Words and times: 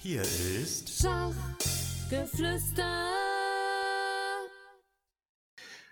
Hier 0.00 0.22
ist 0.22 1.02
Schachgeflüster. 1.02 2.84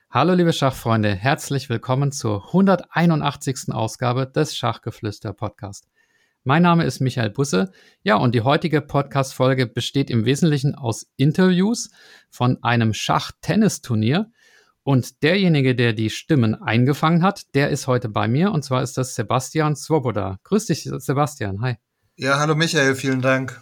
Hallo 0.08 0.34
liebe 0.34 0.52
Schachfreunde, 0.52 1.12
herzlich 1.12 1.68
willkommen 1.68 2.12
zur 2.12 2.46
181. 2.46 3.72
Ausgabe 3.72 4.28
des 4.28 4.56
Schachgeflüster 4.56 5.32
Podcast. 5.32 5.88
Mein 6.44 6.62
Name 6.62 6.84
ist 6.84 7.00
Michael 7.00 7.30
Busse. 7.30 7.72
Ja, 8.04 8.14
und 8.14 8.36
die 8.36 8.42
heutige 8.42 8.80
Podcast-Folge 8.80 9.66
besteht 9.66 10.08
im 10.08 10.24
Wesentlichen 10.24 10.76
aus 10.76 11.08
Interviews 11.16 11.90
von 12.30 12.62
einem 12.62 12.94
Schach-Tennis-Turnier. 12.94 14.30
Und 14.84 15.24
derjenige, 15.24 15.74
der 15.74 15.94
die 15.94 16.10
Stimmen 16.10 16.54
eingefangen 16.54 17.24
hat, 17.24 17.52
der 17.56 17.70
ist 17.70 17.88
heute 17.88 18.08
bei 18.08 18.28
mir. 18.28 18.52
Und 18.52 18.62
zwar 18.62 18.84
ist 18.84 18.96
das 18.98 19.16
Sebastian 19.16 19.74
Swoboda. 19.74 20.38
Grüß 20.44 20.66
dich, 20.66 20.88
Sebastian. 20.98 21.60
Hi. 21.60 21.74
Ja, 22.14 22.38
hallo 22.38 22.54
Michael, 22.54 22.94
vielen 22.94 23.20
Dank. 23.20 23.60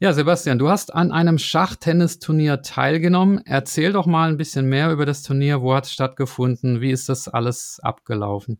Ja, 0.00 0.12
Sebastian, 0.12 0.58
du 0.58 0.68
hast 0.68 0.92
an 0.92 1.12
einem 1.12 1.38
Schachtennisturnier 1.38 2.62
teilgenommen. 2.62 3.40
Erzähl 3.44 3.92
doch 3.92 4.06
mal 4.06 4.28
ein 4.28 4.36
bisschen 4.36 4.66
mehr 4.66 4.90
über 4.90 5.06
das 5.06 5.22
Turnier. 5.22 5.62
Wo 5.62 5.72
hat 5.72 5.86
es 5.86 5.92
stattgefunden? 5.92 6.80
Wie 6.80 6.90
ist 6.90 7.08
das 7.08 7.28
alles 7.28 7.78
abgelaufen? 7.80 8.58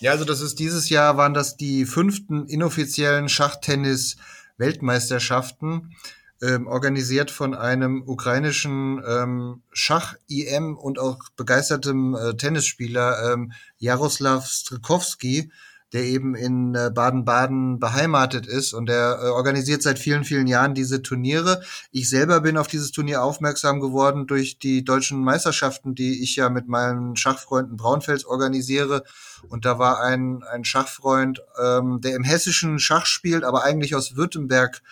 Ja, 0.00 0.10
also 0.12 0.24
das 0.24 0.40
ist 0.40 0.58
dieses 0.58 0.90
Jahr 0.90 1.16
waren 1.16 1.32
das 1.32 1.56
die 1.56 1.84
fünften 1.84 2.46
inoffiziellen 2.46 3.28
Schachtennis-Weltmeisterschaften 3.28 5.94
ähm, 6.40 6.66
organisiert 6.66 7.30
von 7.30 7.54
einem 7.54 8.02
ukrainischen 8.06 9.02
ähm, 9.06 9.62
Schach-IM 9.72 10.76
und 10.76 10.98
auch 10.98 11.18
begeistertem 11.36 12.14
äh, 12.14 12.36
Tennisspieler 12.36 13.32
ähm, 13.32 13.52
Jaroslav 13.78 14.46
Strikowski, 14.46 15.50
der 15.92 16.04
eben 16.04 16.34
in 16.34 16.74
äh, 16.74 16.90
Baden-Baden 16.94 17.78
beheimatet 17.78 18.46
ist 18.46 18.74
und 18.74 18.86
der 18.88 19.20
äh, 19.22 19.26
organisiert 19.28 19.82
seit 19.82 19.98
vielen, 19.98 20.24
vielen 20.24 20.46
Jahren 20.46 20.74
diese 20.74 21.02
Turniere. 21.02 21.62
Ich 21.90 22.10
selber 22.10 22.40
bin 22.40 22.58
auf 22.58 22.66
dieses 22.66 22.92
Turnier 22.92 23.22
aufmerksam 23.22 23.80
geworden 23.80 24.26
durch 24.26 24.58
die 24.58 24.84
deutschen 24.84 25.22
Meisterschaften, 25.24 25.94
die 25.94 26.22
ich 26.22 26.36
ja 26.36 26.50
mit 26.50 26.68
meinen 26.68 27.16
Schachfreunden 27.16 27.76
Braunfels 27.76 28.26
organisiere. 28.26 29.04
Und 29.48 29.64
da 29.64 29.78
war 29.78 30.00
ein, 30.02 30.42
ein 30.42 30.64
Schachfreund, 30.64 31.40
ähm, 31.62 32.00
der 32.02 32.16
im 32.16 32.24
hessischen 32.24 32.78
Schach 32.78 33.06
spielt, 33.06 33.44
aber 33.44 33.64
eigentlich 33.64 33.94
aus 33.94 34.16
Württemberg 34.16 34.82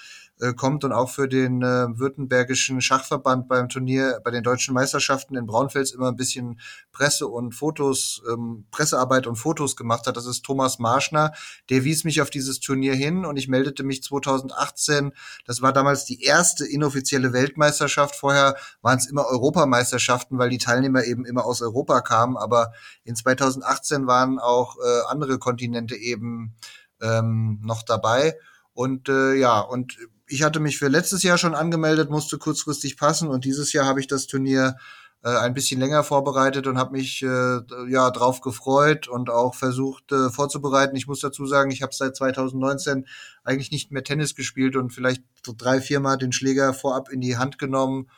äh, 0.41 0.53
kommt 0.53 0.85
und 0.85 0.93
auch 0.93 1.09
für 1.09 1.29
den 1.29 1.63
äh, 1.63 1.99
württembergischen 1.99 2.81
Schachverband 2.81 3.49
beim 3.49 3.69
Turnier 3.69 4.21
bei 4.23 4.31
den 4.31 4.43
deutschen 4.43 4.75
Meisterschaften 4.75 5.37
in 5.37 5.47
Braunfels 5.47 5.93
immer 5.93 6.09
ein 6.09 6.17
bisschen 6.17 6.61
Presse 6.93 7.27
und 7.27 7.55
Fotos, 7.55 8.23
ähm, 8.31 8.67
Pressearbeit 8.71 9.27
und 9.27 9.37
Fotos 9.37 9.77
gemacht 9.77 10.07
hat. 10.07 10.17
Das 10.17 10.27
ist 10.27 10.43
Thomas 10.43 10.79
Marschner. 10.79 11.33
Der 11.71 11.85
wies 11.85 12.05
mich 12.05 12.21
auf 12.21 12.29
dieses 12.29 12.61
Turnier 12.61 12.95
hin 12.95 13.25
und 13.25 13.37
ich 13.37 13.49
meldete 13.49 13.83
mich 13.83 14.03
2018. 14.03 15.13
Das 15.47 15.63
war 15.63 15.73
damals 15.73 16.05
die 16.05 16.23
erste 16.23 16.67
inoffizielle 16.67 17.33
Weltmeisterschaft. 17.33 18.15
Vorher 18.15 18.57
waren 18.83 18.99
es 18.99 19.07
immer 19.07 19.27
Europameisterschaften, 19.27 20.39
weil 20.39 20.51
die 20.51 20.59
Teilnehmer 20.59 21.05
eben 21.05 21.25
immer 21.25 21.47
aus 21.47 21.63
Europa 21.63 22.03
kamen. 22.03 22.37
Aber 22.37 22.73
in 23.05 23.17
2018 23.17 24.07
waren 24.07 24.39
auch 24.39 24.77
äh, 24.77 25.01
andere 25.09 25.39
Kontinente 25.39 25.97
eben 25.97 26.55
ähm, 27.01 27.59
noch 27.63 27.83
dabei. 27.83 28.35
Und 28.75 29.09
äh, 29.09 29.35
ja, 29.35 29.61
und 29.61 29.97
ich 30.29 30.43
hatte 30.43 30.61
mich 30.61 30.79
für 30.79 30.89
letztes 30.89 31.23
Jahr 31.23 31.39
schon 31.39 31.55
angemeldet, 31.55 32.11
musste 32.11 32.39
kurzfristig 32.39 32.97
passen 32.97 33.29
und 33.29 33.45
dieses 33.45 33.73
Jahr 33.73 33.87
habe 33.87 34.01
ich 34.01 34.07
das 34.07 34.27
Turnier 34.27 34.77
äh, 35.23 35.37
ein 35.37 35.55
bisschen 35.55 35.81
länger 35.81 36.05
vorbereitet 36.05 36.67
und 36.67 36.79
habe 36.79 36.93
mich 36.93 37.23
äh, 37.23 37.61
ja 37.89 38.11
drauf 38.11 38.41
gefreut 38.41 39.09
und 39.09 39.31
auch 39.31 39.55
versucht 39.55 40.13
äh, 40.13 40.31
vorzubereiten. 40.31 40.97
Ich 40.97 41.07
muss 41.07 41.21
dazu 41.21 41.47
sagen, 41.47 41.71
ich 41.71 41.83
habe 41.83 41.95
seit 41.95 42.17
2019 42.17 43.07
eigentlich 43.45 43.71
nicht 43.71 43.93
mehr 43.93 44.05
Tennis 44.05 44.35
gespielt 44.35 44.77
und 44.77 44.93
vielleicht 44.93 45.23
so 45.45 45.55
drei, 45.57 45.81
viermal 45.81 46.19
den 46.19 46.33
Schläger 46.33 46.75
vorab 46.75 47.09
in 47.11 47.21
die 47.21 47.39
Hand 47.39 47.59
genommen 47.59 48.11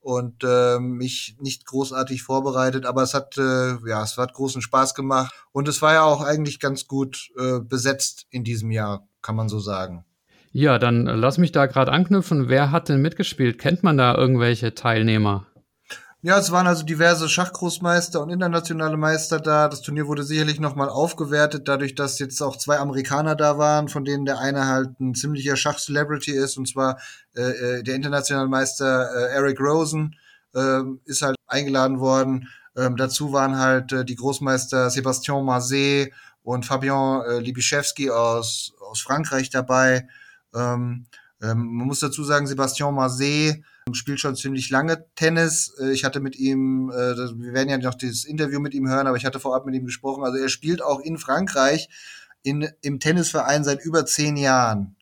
und 0.00 0.44
äh, 0.44 0.78
mich 0.78 1.36
nicht 1.40 1.66
großartig 1.66 2.22
vorbereitet, 2.22 2.86
aber 2.86 3.02
es 3.02 3.12
hat 3.12 3.36
äh, 3.38 3.76
ja, 3.88 4.04
es 4.04 4.16
hat 4.16 4.34
großen 4.34 4.62
Spaß 4.62 4.94
gemacht 4.94 5.34
und 5.52 5.66
es 5.66 5.82
war 5.82 5.94
ja 5.94 6.04
auch 6.04 6.22
eigentlich 6.22 6.60
ganz 6.60 6.86
gut 6.86 7.30
äh, 7.36 7.58
besetzt 7.58 8.26
in 8.30 8.44
diesem 8.44 8.70
Jahr, 8.70 9.08
kann 9.20 9.36
man 9.36 9.48
so 9.48 9.58
sagen. 9.58 10.05
Ja, 10.58 10.78
dann 10.78 11.04
lass 11.04 11.36
mich 11.36 11.52
da 11.52 11.66
gerade 11.66 11.92
anknüpfen. 11.92 12.48
Wer 12.48 12.70
hat 12.70 12.88
denn 12.88 13.02
mitgespielt? 13.02 13.58
Kennt 13.58 13.82
man 13.82 13.98
da 13.98 14.14
irgendwelche 14.14 14.74
Teilnehmer? 14.74 15.44
Ja, 16.22 16.38
es 16.38 16.50
waren 16.50 16.66
also 16.66 16.82
diverse 16.82 17.28
Schachgroßmeister 17.28 18.22
und 18.22 18.30
internationale 18.30 18.96
Meister 18.96 19.38
da. 19.38 19.68
Das 19.68 19.82
Turnier 19.82 20.06
wurde 20.06 20.22
sicherlich 20.22 20.58
nochmal 20.58 20.88
aufgewertet, 20.88 21.68
dadurch, 21.68 21.94
dass 21.94 22.18
jetzt 22.18 22.40
auch 22.40 22.56
zwei 22.56 22.78
Amerikaner 22.78 23.36
da 23.36 23.58
waren, 23.58 23.88
von 23.88 24.06
denen 24.06 24.24
der 24.24 24.38
eine 24.38 24.66
halt 24.66 24.98
ein 24.98 25.14
ziemlicher 25.14 25.56
Schach-Celebrity 25.56 26.30
ist, 26.30 26.56
und 26.56 26.66
zwar 26.66 26.98
äh, 27.36 27.42
äh 27.42 27.82
der 27.82 27.94
internationale 27.94 28.48
Meister 28.48 29.10
äh, 29.14 29.34
Eric 29.34 29.60
Rosen 29.60 30.16
äh, 30.54 30.80
ist 31.04 31.20
halt 31.20 31.36
eingeladen 31.46 32.00
worden. 32.00 32.48
Ähm, 32.78 32.96
dazu 32.96 33.30
waren 33.30 33.58
halt 33.58 33.92
äh, 33.92 34.06
die 34.06 34.16
Großmeister 34.16 34.88
Sébastien 34.88 35.42
Mazet 35.42 36.14
und 36.42 36.64
Fabien 36.64 37.20
äh, 37.28 37.40
Libischewski 37.40 38.10
aus, 38.10 38.72
aus 38.80 39.02
Frankreich 39.02 39.50
dabei. 39.50 40.08
Ähm, 40.54 41.06
ähm, 41.42 41.76
man 41.76 41.86
muss 41.86 42.00
dazu 42.00 42.24
sagen, 42.24 42.46
Sebastian 42.46 42.94
Marseille 42.94 43.62
spielt 43.92 44.20
schon 44.20 44.36
ziemlich 44.36 44.70
lange 44.70 45.04
Tennis. 45.14 45.74
Äh, 45.80 45.92
ich 45.92 46.04
hatte 46.04 46.20
mit 46.20 46.36
ihm, 46.36 46.90
äh, 46.90 47.16
wir 47.16 47.52
werden 47.52 47.68
ja 47.68 47.78
noch 47.78 47.94
dieses 47.94 48.24
Interview 48.24 48.60
mit 48.60 48.74
ihm 48.74 48.88
hören, 48.88 49.06
aber 49.06 49.16
ich 49.16 49.24
hatte 49.26 49.40
vorab 49.40 49.66
mit 49.66 49.74
ihm 49.74 49.84
gesprochen. 49.84 50.24
Also 50.24 50.38
er 50.38 50.48
spielt 50.48 50.82
auch 50.82 51.00
in 51.00 51.18
Frankreich 51.18 51.88
in, 52.42 52.68
im 52.80 53.00
Tennisverein 53.00 53.64
seit 53.64 53.84
über 53.84 54.06
zehn 54.06 54.36
Jahren. 54.36 54.96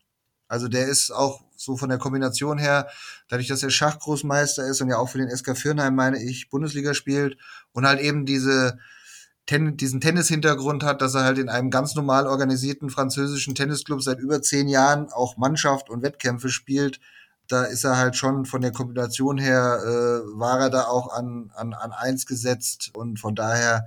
Also 0.47 0.67
der 0.67 0.87
ist 0.87 1.11
auch 1.11 1.41
so 1.55 1.77
von 1.77 1.89
der 1.89 1.97
Kombination 1.97 2.57
her, 2.57 2.89
dadurch, 3.29 3.47
dass 3.47 3.63
er 3.63 3.69
Schachgroßmeister 3.69 4.67
ist 4.67 4.81
und 4.81 4.89
ja 4.89 4.97
auch 4.97 5.09
für 5.09 5.17
den 5.17 5.35
SK 5.35 5.57
Firnheim, 5.57 5.95
meine 5.95 6.21
ich, 6.21 6.49
Bundesliga 6.49 6.93
spielt 6.93 7.37
und 7.71 7.87
halt 7.87 7.99
eben 7.99 8.25
diese 8.25 8.77
Ten 9.45 9.77
diesen 9.77 10.01
Tennis-Hintergrund 10.01 10.83
hat, 10.83 11.01
dass 11.01 11.13
er 11.13 11.23
halt 11.23 11.37
in 11.37 11.49
einem 11.49 11.69
ganz 11.69 11.93
normal 11.95 12.25
organisierten 12.27 12.89
französischen 12.89 13.53
Tennisclub 13.53 14.01
seit 14.01 14.19
über 14.19 14.41
zehn 14.41 14.67
Jahren 14.67 15.11
auch 15.11 15.37
Mannschaft 15.37 15.89
und 15.89 16.01
Wettkämpfe 16.01 16.49
spielt. 16.49 16.99
Da 17.47 17.63
ist 17.63 17.83
er 17.83 17.97
halt 17.97 18.15
schon 18.15 18.45
von 18.45 18.61
der 18.61 18.71
Kombination 18.71 19.37
her, 19.37 19.79
äh, 19.83 20.39
war 20.39 20.59
er 20.59 20.69
da 20.71 20.85
auch 20.85 21.13
an, 21.13 21.51
an, 21.55 21.73
an 21.73 21.91
eins 21.91 22.25
gesetzt 22.25 22.89
und 22.95 23.19
von 23.19 23.35
daher 23.35 23.85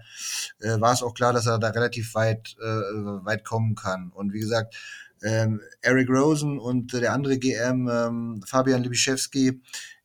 äh, 0.60 0.80
war 0.80 0.92
es 0.92 1.02
auch 1.02 1.12
klar, 1.12 1.32
dass 1.32 1.46
er 1.46 1.58
da 1.58 1.70
relativ 1.70 2.14
weit, 2.14 2.56
äh, 2.60 2.64
weit 2.64 3.44
kommen 3.44 3.74
kann. 3.74 4.12
Und 4.14 4.32
wie 4.32 4.38
gesagt, 4.38 4.76
ähm, 5.24 5.60
Eric 5.82 6.08
Rosen 6.08 6.60
und 6.60 6.92
der 6.92 7.12
andere 7.12 7.38
GM, 7.38 7.88
ähm, 7.88 8.42
Fabian 8.46 8.84
Libischewski, 8.84 9.60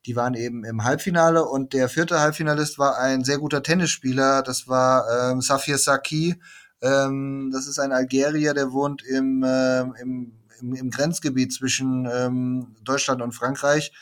die 0.06 0.16
waren 0.16 0.34
eben 0.34 0.64
im 0.64 0.84
Halbfinale 0.84 1.46
und 1.46 1.74
der 1.74 1.90
vierte 1.90 2.20
Halbfinalist 2.20 2.78
war 2.78 2.98
ein 2.98 3.24
sehr 3.24 3.38
guter 3.38 3.64
Tennisspieler. 3.64 4.42
Das 4.44 4.68
war 4.68 5.32
ähm, 5.32 5.42
Safir 5.42 5.78
Saki. 5.78 6.36
Ähm, 6.82 7.52
das 7.54 7.68
ist 7.68 7.80
ein 7.80 7.92
Algerier, 7.92 8.54
der 8.54 8.74
wohnt 8.74 9.02
im, 9.04 9.44
äh, 9.44 9.82
im, 10.02 10.34
im, 10.60 10.76
im 10.76 10.90
Grenzgebiet 10.92 11.54
zwischen 11.54 12.06
ähm, 12.12 12.76
Deutschland 12.84 13.22
und 13.22 13.32
Frankreich 13.32 13.94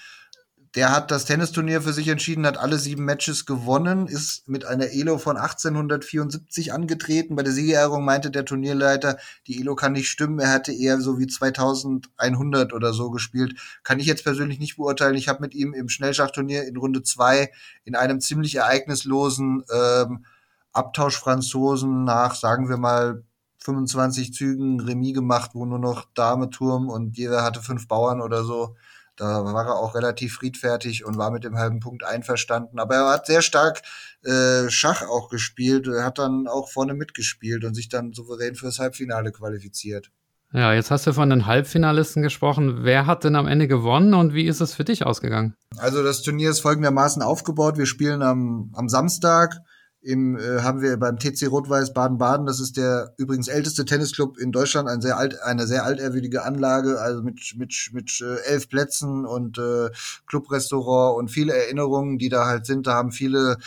der 0.75 0.91
hat 0.91 1.11
das 1.11 1.25
Tennisturnier 1.25 1.81
für 1.81 1.91
sich 1.91 2.07
entschieden, 2.07 2.45
hat 2.45 2.57
alle 2.57 2.77
sieben 2.77 3.03
Matches 3.03 3.45
gewonnen, 3.45 4.07
ist 4.07 4.47
mit 4.47 4.63
einer 4.63 4.91
Elo 4.91 5.17
von 5.17 5.35
1874 5.35 6.71
angetreten. 6.71 7.35
Bei 7.35 7.43
der 7.43 7.51
Siegerehrung 7.51 8.05
meinte 8.05 8.31
der 8.31 8.45
Turnierleiter, 8.45 9.17
die 9.47 9.59
Elo 9.59 9.75
kann 9.75 9.91
nicht 9.91 10.07
stimmen, 10.07 10.39
er 10.39 10.51
hatte 10.51 10.71
eher 10.71 11.01
so 11.01 11.19
wie 11.19 11.27
2100 11.27 12.71
oder 12.71 12.93
so 12.93 13.11
gespielt. 13.11 13.59
Kann 13.83 13.99
ich 13.99 14.05
jetzt 14.05 14.23
persönlich 14.23 14.59
nicht 14.59 14.77
beurteilen. 14.77 15.15
Ich 15.15 15.27
habe 15.27 15.41
mit 15.41 15.53
ihm 15.53 15.73
im 15.73 15.89
Schnellschachturnier 15.89 16.63
in 16.63 16.77
Runde 16.77 17.03
zwei 17.03 17.51
in 17.83 17.95
einem 17.95 18.21
ziemlich 18.21 18.55
ereignislosen 18.55 19.65
ähm, 19.73 20.25
Abtausch 20.71 21.17
Franzosen 21.17 22.05
nach, 22.05 22.33
sagen 22.35 22.69
wir 22.69 22.77
mal, 22.77 23.23
25 23.59 24.33
Zügen 24.33 24.79
Remis 24.79 25.13
gemacht, 25.13 25.51
wo 25.53 25.65
nur 25.65 25.79
noch 25.79 26.07
Dame, 26.13 26.49
Turm 26.49 26.89
und 26.89 27.17
jeder 27.17 27.43
hatte 27.43 27.61
fünf 27.61 27.89
Bauern 27.89 28.21
oder 28.21 28.45
so. 28.45 28.75
Da 29.21 29.45
war 29.45 29.67
er 29.67 29.75
auch 29.75 29.93
relativ 29.93 30.33
friedfertig 30.33 31.05
und 31.05 31.15
war 31.15 31.29
mit 31.29 31.43
dem 31.43 31.55
halben 31.55 31.79
Punkt 31.79 32.03
einverstanden. 32.03 32.79
Aber 32.79 32.95
er 32.95 33.09
hat 33.11 33.27
sehr 33.27 33.43
stark 33.43 33.83
äh, 34.23 34.67
Schach 34.71 35.03
auch 35.03 35.29
gespielt. 35.29 35.85
Er 35.85 36.03
hat 36.03 36.17
dann 36.17 36.47
auch 36.47 36.71
vorne 36.71 36.95
mitgespielt 36.95 37.63
und 37.63 37.75
sich 37.75 37.87
dann 37.87 38.13
souverän 38.13 38.55
fürs 38.55 38.79
Halbfinale 38.79 39.31
qualifiziert. 39.31 40.09
Ja, 40.53 40.73
jetzt 40.73 40.89
hast 40.89 41.05
du 41.05 41.13
von 41.13 41.29
den 41.29 41.45
Halbfinalisten 41.45 42.23
gesprochen. 42.23 42.79
Wer 42.81 43.05
hat 43.05 43.23
denn 43.23 43.35
am 43.35 43.45
Ende 43.45 43.67
gewonnen 43.67 44.15
und 44.15 44.33
wie 44.33 44.47
ist 44.47 44.59
es 44.59 44.73
für 44.73 44.85
dich 44.85 45.05
ausgegangen? 45.05 45.55
Also 45.77 46.03
das 46.03 46.23
Turnier 46.23 46.49
ist 46.49 46.61
folgendermaßen 46.61 47.21
aufgebaut. 47.21 47.77
Wir 47.77 47.85
spielen 47.85 48.23
am, 48.23 48.71
am 48.73 48.89
Samstag 48.89 49.55
im, 50.01 50.37
äh, 50.37 50.61
haben 50.61 50.81
wir 50.81 50.97
beim 50.97 51.17
TC 51.17 51.47
Rot-Weiß 51.47 51.93
Baden-Baden, 51.93 52.45
das 52.45 52.59
ist 52.59 52.77
der 52.77 53.13
übrigens 53.17 53.47
älteste 53.47 53.85
Tennisclub 53.85 54.37
in 54.37 54.51
Deutschland, 54.51 54.89
ein 54.89 55.01
sehr 55.01 55.17
alt, 55.17 55.39
eine 55.41 55.67
sehr 55.67 55.85
alterwürdige 55.85 56.43
Anlage, 56.43 56.99
also 56.99 57.21
mit, 57.21 57.53
mit, 57.55 57.89
mit 57.93 58.21
äh, 58.21 58.37
elf 58.49 58.67
Plätzen 58.67 59.25
und 59.25 59.59
äh, 59.59 59.89
Clubrestaurant 60.25 61.19
und 61.19 61.29
viele 61.29 61.53
Erinnerungen, 61.53 62.17
die 62.17 62.29
da 62.29 62.47
halt 62.47 62.65
sind. 62.65 62.87
Da 62.87 62.93
haben 62.93 63.11
viele 63.11 63.57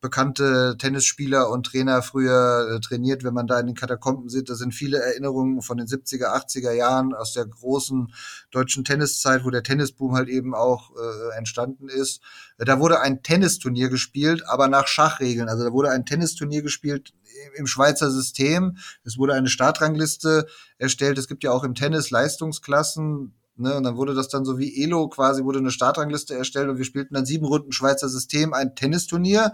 bekannte 0.00 0.76
Tennisspieler 0.78 1.50
und 1.50 1.66
Trainer 1.66 2.02
früher 2.02 2.76
äh, 2.76 2.80
trainiert, 2.80 3.22
wenn 3.22 3.34
man 3.34 3.46
da 3.46 3.60
in 3.60 3.66
den 3.66 3.74
Katakomben 3.74 4.28
sieht. 4.28 4.48
Da 4.48 4.54
sind 4.54 4.72
viele 4.72 4.98
Erinnerungen 4.98 5.62
von 5.62 5.76
den 5.76 5.86
70er, 5.86 6.34
80er 6.34 6.72
Jahren 6.72 7.14
aus 7.14 7.32
der 7.32 7.46
großen 7.46 8.12
deutschen 8.50 8.84
Tenniszeit, 8.84 9.44
wo 9.44 9.50
der 9.50 9.62
Tennisboom 9.62 10.14
halt 10.14 10.28
eben 10.28 10.54
auch 10.54 10.90
äh, 10.96 11.36
entstanden 11.36 11.88
ist. 11.88 12.20
Da 12.58 12.80
wurde 12.80 13.00
ein 13.00 13.22
Tennisturnier 13.22 13.88
gespielt, 13.90 14.42
aber 14.46 14.68
nach 14.68 14.86
Schachregeln. 14.86 15.48
Also 15.48 15.64
da 15.64 15.72
wurde 15.72 15.90
ein 15.90 16.06
Tennisturnier 16.06 16.62
gespielt 16.62 17.12
im 17.54 17.66
Schweizer 17.66 18.10
System. 18.10 18.76
Es 19.04 19.18
wurde 19.18 19.34
eine 19.34 19.48
Startrangliste 19.48 20.46
erstellt. 20.78 21.18
Es 21.18 21.28
gibt 21.28 21.44
ja 21.44 21.52
auch 21.52 21.64
im 21.64 21.74
Tennis 21.74 22.10
Leistungsklassen. 22.10 23.34
Ne, 23.60 23.74
und 23.76 23.82
dann 23.82 23.96
wurde 23.96 24.14
das 24.14 24.28
dann 24.28 24.46
so 24.46 24.58
wie 24.58 24.82
Elo 24.82 25.08
quasi, 25.08 25.44
wurde 25.44 25.58
eine 25.58 25.70
Startrangliste 25.70 26.34
erstellt 26.34 26.70
und 26.70 26.78
wir 26.78 26.86
spielten 26.86 27.12
dann 27.12 27.26
sieben 27.26 27.44
Runden 27.44 27.72
Schweizer 27.72 28.08
System, 28.08 28.54
ein 28.54 28.74
Tennisturnier. 28.74 29.52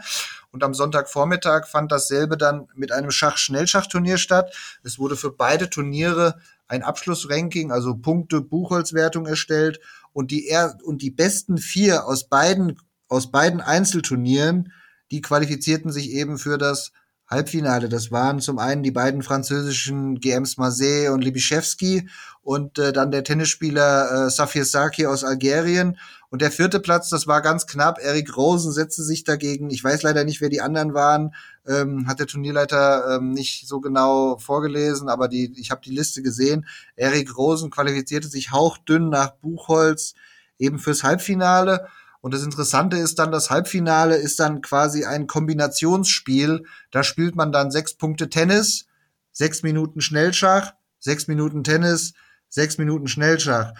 Und 0.52 0.62
am 0.62 0.74
Sonntagvormittag 0.74 1.66
fand 1.66 1.90
dasselbe 1.90 2.36
dann 2.36 2.68
mit 2.76 2.92
einem 2.92 3.10
Schach-Schnellschachturnier 3.10 4.16
statt. 4.16 4.54
Es 4.84 5.00
wurde 5.00 5.16
für 5.16 5.32
beide 5.32 5.68
Turniere 5.70 6.38
ein 6.68 6.84
Abschlussranking, 6.84 7.72
also 7.72 7.96
Punkte, 7.96 8.42
Buchholzwertung 8.42 9.26
erstellt. 9.26 9.80
Und 10.12 10.30
die, 10.30 10.46
er 10.46 10.78
und 10.84 11.02
die 11.02 11.10
besten 11.10 11.58
vier 11.58 12.06
aus 12.06 12.28
beiden, 12.28 12.78
aus 13.08 13.32
beiden 13.32 13.60
Einzelturnieren, 13.60 14.72
die 15.10 15.20
qualifizierten 15.20 15.90
sich 15.90 16.12
eben 16.12 16.38
für 16.38 16.58
das 16.58 16.92
Halbfinale. 17.28 17.88
Das 17.88 18.10
waren 18.12 18.40
zum 18.40 18.58
einen 18.58 18.82
die 18.82 18.90
beiden 18.90 19.22
französischen 19.22 20.20
GMs 20.20 20.56
Marseille 20.56 21.08
und 21.12 21.22
Libischewski 21.22 22.08
und 22.42 22.78
äh, 22.78 22.92
dann 22.92 23.10
der 23.10 23.24
Tennisspieler 23.24 24.26
äh, 24.26 24.30
Safir 24.30 24.64
Saki 24.64 25.06
aus 25.06 25.24
Algerien. 25.24 25.98
Und 26.28 26.42
der 26.42 26.50
vierte 26.50 26.80
Platz, 26.80 27.08
das 27.08 27.26
war 27.26 27.42
ganz 27.42 27.66
knapp. 27.66 27.98
Eric 28.00 28.36
Rosen 28.36 28.72
setzte 28.72 29.02
sich 29.02 29.24
dagegen. 29.24 29.70
Ich 29.70 29.82
weiß 29.82 30.02
leider 30.02 30.24
nicht, 30.24 30.40
wer 30.40 30.48
die 30.48 30.60
anderen 30.60 30.94
waren. 30.94 31.34
Ähm, 31.66 32.06
hat 32.06 32.20
der 32.20 32.26
Turnierleiter 32.26 33.16
ähm, 33.16 33.30
nicht 33.32 33.66
so 33.66 33.80
genau 33.80 34.38
vorgelesen, 34.38 35.08
aber 35.08 35.28
die, 35.28 35.52
ich 35.58 35.70
habe 35.70 35.80
die 35.84 35.94
Liste 35.94 36.22
gesehen. 36.22 36.66
Eric 36.94 37.36
Rosen 37.36 37.70
qualifizierte 37.70 38.28
sich 38.28 38.52
hauchdünn 38.52 39.08
nach 39.08 39.30
Buchholz 39.30 40.14
eben 40.58 40.78
fürs 40.78 41.02
Halbfinale. 41.02 41.88
Und 42.20 42.34
das 42.34 42.42
Interessante 42.42 42.96
ist 42.96 43.18
dann, 43.18 43.32
das 43.32 43.50
Halbfinale 43.50 44.16
ist 44.16 44.40
dann 44.40 44.60
quasi 44.60 45.04
ein 45.04 45.26
Kombinationsspiel. 45.26 46.64
Da 46.90 47.02
spielt 47.02 47.36
man 47.36 47.52
dann 47.52 47.70
sechs 47.70 47.94
Punkte 47.94 48.28
Tennis, 48.28 48.86
sechs 49.32 49.62
Minuten 49.62 50.00
Schnellschach, 50.00 50.72
sechs 50.98 51.28
Minuten 51.28 51.64
Tennis, 51.64 52.14
sechs 52.48 52.78
Minuten 52.78 53.06
Schnellschach. 53.06 53.72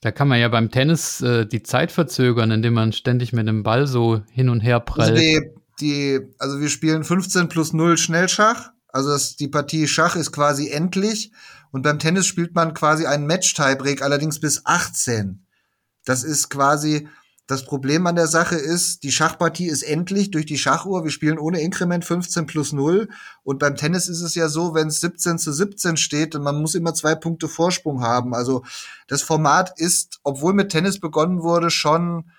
Da 0.00 0.12
kann 0.12 0.28
man 0.28 0.40
ja 0.40 0.48
beim 0.48 0.70
Tennis 0.70 1.20
äh, 1.20 1.46
die 1.46 1.62
Zeit 1.62 1.92
verzögern, 1.92 2.50
indem 2.50 2.74
man 2.74 2.92
ständig 2.92 3.32
mit 3.32 3.46
dem 3.46 3.62
Ball 3.62 3.86
so 3.86 4.22
hin 4.30 4.48
und 4.48 4.60
her 4.60 4.80
prallt. 4.80 5.10
Also, 5.10 5.22
die, 5.22 5.50
die, 5.80 6.20
also 6.38 6.60
wir 6.60 6.68
spielen 6.68 7.04
15 7.04 7.48
plus 7.48 7.72
0 7.72 7.98
Schnellschach. 7.98 8.70
Also 8.88 9.10
das, 9.10 9.36
die 9.36 9.48
Partie 9.48 9.86
Schach 9.86 10.16
ist 10.16 10.32
quasi 10.32 10.70
endlich. 10.70 11.32
Und 11.70 11.82
beim 11.82 11.98
Tennis 11.98 12.26
spielt 12.26 12.54
man 12.54 12.74
quasi 12.74 13.06
einen 13.06 13.26
Match-Tiebreak, 13.26 14.02
allerdings 14.02 14.40
bis 14.40 14.64
18. 14.64 15.46
Das 16.04 16.24
ist 16.24 16.48
quasi, 16.48 17.08
das 17.50 17.64
Problem 17.64 18.06
an 18.06 18.14
der 18.14 18.28
Sache 18.28 18.54
ist, 18.54 19.02
die 19.02 19.10
Schachpartie 19.10 19.66
ist 19.66 19.82
endlich 19.82 20.30
durch 20.30 20.46
die 20.46 20.58
Schachuhr. 20.58 21.02
Wir 21.02 21.10
spielen 21.10 21.38
ohne 21.38 21.60
Inkrement 21.60 22.04
15 22.04 22.46
plus 22.46 22.72
0. 22.72 23.08
Und 23.42 23.58
beim 23.58 23.74
Tennis 23.74 24.08
ist 24.08 24.20
es 24.20 24.36
ja 24.36 24.48
so, 24.48 24.72
wenn 24.74 24.86
es 24.86 25.00
17 25.00 25.36
zu 25.38 25.52
17 25.52 25.96
steht, 25.96 26.36
und 26.36 26.42
man 26.42 26.60
muss 26.60 26.76
immer 26.76 26.94
zwei 26.94 27.16
Punkte 27.16 27.48
Vorsprung 27.48 28.02
haben. 28.02 28.34
Also 28.34 28.64
das 29.08 29.22
Format 29.22 29.80
ist, 29.80 30.20
obwohl 30.22 30.52
mit 30.52 30.70
Tennis 30.70 31.00
begonnen 31.00 31.42
wurde, 31.42 31.70
schon, 31.70 32.30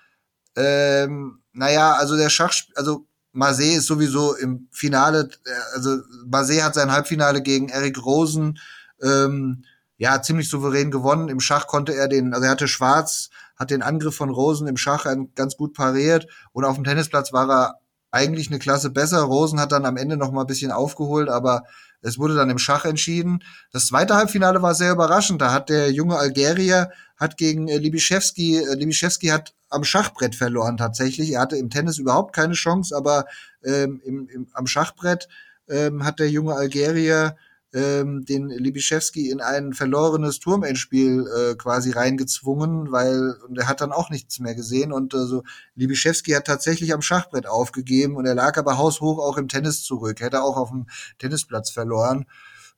ähm, 0.56 1.40
naja, 1.52 1.92
also 1.92 2.16
der 2.16 2.30
Schach, 2.30 2.54
also 2.74 3.06
Marseille 3.32 3.76
ist 3.76 3.86
sowieso 3.86 4.34
im 4.34 4.68
Finale, 4.70 5.28
äh, 5.44 5.74
also 5.74 5.98
Marseille 6.26 6.62
hat 6.62 6.74
sein 6.74 6.90
Halbfinale 6.90 7.42
gegen 7.42 7.68
Eric 7.68 8.02
Rosen 8.02 8.58
ähm, 9.02 9.64
ja 9.98 10.22
ziemlich 10.22 10.48
souverän 10.48 10.90
gewonnen. 10.90 11.28
Im 11.28 11.40
Schach 11.40 11.66
konnte 11.66 11.94
er 11.94 12.08
den, 12.08 12.32
also 12.32 12.46
er 12.46 12.52
hatte 12.52 12.66
Schwarz 12.68 13.28
hat 13.62 13.70
den 13.70 13.82
Angriff 13.82 14.14
von 14.14 14.30
Rosen 14.30 14.66
im 14.66 14.76
Schach 14.76 15.06
ganz 15.34 15.56
gut 15.56 15.72
pariert 15.72 16.26
und 16.52 16.64
auf 16.64 16.74
dem 16.74 16.84
Tennisplatz 16.84 17.32
war 17.32 17.50
er 17.50 17.74
eigentlich 18.10 18.48
eine 18.48 18.58
Klasse 18.58 18.90
besser. 18.90 19.22
Rosen 19.22 19.58
hat 19.58 19.72
dann 19.72 19.86
am 19.86 19.96
Ende 19.96 20.16
noch 20.16 20.30
mal 20.30 20.42
ein 20.42 20.46
bisschen 20.46 20.70
aufgeholt, 20.70 21.28
aber 21.28 21.64
es 22.02 22.18
wurde 22.18 22.34
dann 22.34 22.50
im 22.50 22.58
Schach 22.58 22.84
entschieden. 22.84 23.42
Das 23.72 23.86
zweite 23.86 24.14
Halbfinale 24.14 24.60
war 24.60 24.74
sehr 24.74 24.92
überraschend. 24.92 25.40
Da 25.40 25.52
hat 25.52 25.70
der 25.70 25.90
junge 25.90 26.18
Algerier 26.18 26.90
hat 27.16 27.36
gegen 27.36 27.68
äh, 27.68 27.78
Libischewski, 27.78 28.58
äh, 28.58 28.74
Libischewski 28.74 29.28
hat 29.28 29.54
am 29.70 29.84
Schachbrett 29.84 30.34
verloren 30.34 30.76
tatsächlich. 30.76 31.32
Er 31.32 31.40
hatte 31.40 31.56
im 31.56 31.70
Tennis 31.70 31.98
überhaupt 31.98 32.34
keine 32.34 32.54
Chance, 32.54 32.94
aber 32.94 33.24
ähm, 33.64 34.00
im, 34.04 34.28
im, 34.28 34.48
am 34.52 34.66
Schachbrett 34.66 35.28
ähm, 35.68 36.04
hat 36.04 36.18
der 36.18 36.28
junge 36.28 36.54
Algerier 36.54 37.36
ähm, 37.72 38.24
den 38.24 38.48
Libischewski 38.48 39.30
in 39.30 39.40
ein 39.40 39.72
verlorenes 39.72 40.38
Turmendspiel 40.40 41.26
äh, 41.26 41.54
quasi 41.54 41.90
reingezwungen, 41.90 42.92
weil 42.92 43.36
und 43.48 43.58
er 43.58 43.68
hat 43.68 43.80
dann 43.80 43.92
auch 43.92 44.10
nichts 44.10 44.38
mehr 44.40 44.54
gesehen 44.54 44.92
und 44.92 45.14
äh, 45.14 45.24
so 45.24 45.42
Libischewski 45.74 46.32
hat 46.32 46.46
tatsächlich 46.46 46.92
am 46.92 47.02
Schachbrett 47.02 47.46
aufgegeben 47.46 48.16
und 48.16 48.26
er 48.26 48.34
lag 48.34 48.58
aber 48.58 48.78
haushoch 48.78 49.18
auch 49.18 49.38
im 49.38 49.48
Tennis 49.48 49.82
zurück, 49.82 50.20
hätte 50.20 50.42
auch 50.42 50.56
auf 50.56 50.70
dem 50.70 50.86
Tennisplatz 51.18 51.70
verloren. 51.70 52.26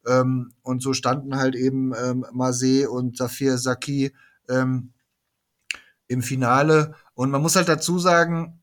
Ähm, 0.07 0.53
und 0.63 0.83
so 0.83 0.93
standen 0.93 1.37
halt 1.37 1.55
eben 1.55 1.93
ähm, 1.95 2.27
Marseille 2.33 2.87
und 2.87 3.17
Safir 3.17 3.59
Saki 3.59 4.13
ähm, 4.49 4.93
im 6.07 6.23
Finale. 6.23 6.95
Und 7.15 7.31
man 7.31 7.43
muss 7.43 7.57
halt 7.57 7.69
dazu 7.69 7.99
sagen, 7.99 8.61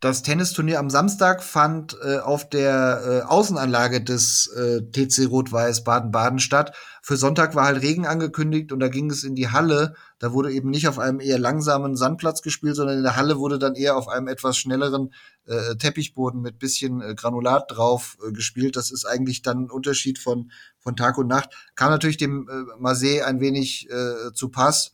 das 0.00 0.22
Tennisturnier 0.22 0.80
am 0.80 0.90
Samstag 0.90 1.42
fand 1.42 1.96
äh, 2.04 2.18
auf 2.18 2.48
der 2.48 3.02
äh, 3.06 3.26
Außenanlage 3.26 4.02
des 4.02 4.48
äh, 4.48 4.82
TC 4.82 5.30
Rot-Weiß 5.30 5.82
Baden-Baden 5.82 6.40
statt. 6.40 6.76
Für 7.00 7.16
Sonntag 7.16 7.54
war 7.54 7.64
halt 7.64 7.80
Regen 7.80 8.06
angekündigt 8.06 8.70
und 8.72 8.80
da 8.80 8.88
ging 8.88 9.10
es 9.10 9.24
in 9.24 9.34
die 9.34 9.48
Halle. 9.48 9.94
Da 10.18 10.32
wurde 10.32 10.52
eben 10.52 10.68
nicht 10.68 10.88
auf 10.88 10.98
einem 10.98 11.20
eher 11.20 11.38
langsamen 11.38 11.96
Sandplatz 11.96 12.42
gespielt, 12.42 12.76
sondern 12.76 12.98
in 12.98 13.02
der 13.02 13.16
Halle 13.16 13.38
wurde 13.38 13.58
dann 13.58 13.76
eher 13.76 13.96
auf 13.96 14.08
einem 14.08 14.28
etwas 14.28 14.58
schnelleren 14.58 15.14
äh, 15.46 15.76
Teppichboden 15.76 16.42
mit 16.42 16.58
bisschen 16.58 17.00
äh, 17.00 17.14
Granulat 17.14 17.70
drauf 17.70 18.18
äh, 18.26 18.32
gespielt. 18.32 18.76
Das 18.76 18.90
ist 18.90 19.06
eigentlich 19.06 19.40
dann 19.40 19.64
ein 19.64 19.70
Unterschied 19.70 20.18
von, 20.18 20.50
von 20.78 20.96
Tag 20.96 21.16
und 21.16 21.28
Nacht. 21.28 21.50
Kam 21.76 21.90
natürlich 21.90 22.18
dem 22.18 22.46
äh, 22.48 22.78
Marseille 22.78 23.22
ein 23.22 23.40
wenig 23.40 23.88
äh, 23.90 24.32
zu 24.34 24.50
Pass 24.50 24.93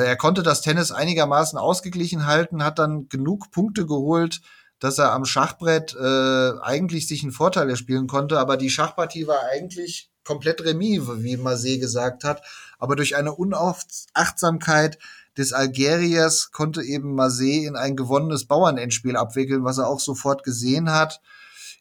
er 0.00 0.16
konnte 0.16 0.42
das 0.42 0.60
Tennis 0.60 0.92
einigermaßen 0.92 1.58
ausgeglichen 1.58 2.26
halten, 2.26 2.64
hat 2.64 2.78
dann 2.78 3.08
genug 3.08 3.50
Punkte 3.50 3.86
geholt, 3.86 4.40
dass 4.80 4.98
er 4.98 5.12
am 5.12 5.24
Schachbrett 5.24 5.94
äh, 5.94 6.52
eigentlich 6.60 7.08
sich 7.08 7.22
einen 7.22 7.32
Vorteil 7.32 7.70
erspielen 7.70 8.06
konnte, 8.06 8.38
aber 8.38 8.56
die 8.56 8.70
Schachpartie 8.70 9.26
war 9.26 9.40
eigentlich 9.52 10.10
komplett 10.24 10.64
remis, 10.64 11.02
wie 11.18 11.36
Marseille 11.36 11.78
gesagt 11.78 12.24
hat. 12.24 12.42
Aber 12.78 12.96
durch 12.96 13.16
eine 13.16 13.34
Unachtsamkeit 13.34 14.98
des 15.36 15.52
Algeriers 15.52 16.50
konnte 16.50 16.82
eben 16.82 17.14
Marseille 17.14 17.66
in 17.66 17.76
ein 17.76 17.96
gewonnenes 17.96 18.46
Bauernendspiel 18.46 19.16
abwickeln, 19.16 19.64
was 19.64 19.78
er 19.78 19.88
auch 19.88 20.00
sofort 20.00 20.42
gesehen 20.44 20.90
hat. 20.90 21.20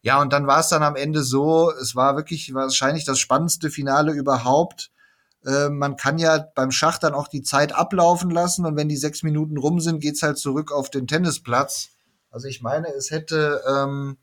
Ja, 0.01 0.21
und 0.21 0.33
dann 0.33 0.47
war 0.47 0.59
es 0.59 0.69
dann 0.69 0.83
am 0.83 0.95
Ende 0.95 1.23
so, 1.23 1.71
es 1.71 1.95
war 1.95 2.15
wirklich 2.15 2.53
wahrscheinlich 2.53 3.05
das 3.05 3.19
spannendste 3.19 3.69
Finale 3.69 4.11
überhaupt. 4.11 4.91
Äh, 5.45 5.69
man 5.69 5.97
kann 5.97 6.17
ja 6.17 6.45
beim 6.55 6.71
Schach 6.71 6.97
dann 6.97 7.13
auch 7.13 7.27
die 7.27 7.43
Zeit 7.43 7.73
ablaufen 7.73 8.29
lassen 8.29 8.65
und 8.65 8.75
wenn 8.75 8.89
die 8.89 8.97
sechs 8.97 9.23
Minuten 9.23 9.57
rum 9.57 9.79
sind, 9.79 9.99
geht's 9.99 10.23
halt 10.23 10.37
zurück 10.37 10.71
auf 10.71 10.89
den 10.89 11.07
Tennisplatz. 11.07 11.89
Also 12.29 12.47
ich 12.47 12.61
meine, 12.61 12.87
es 12.93 13.11
hätte, 13.11 13.61
ähm, 13.67 14.17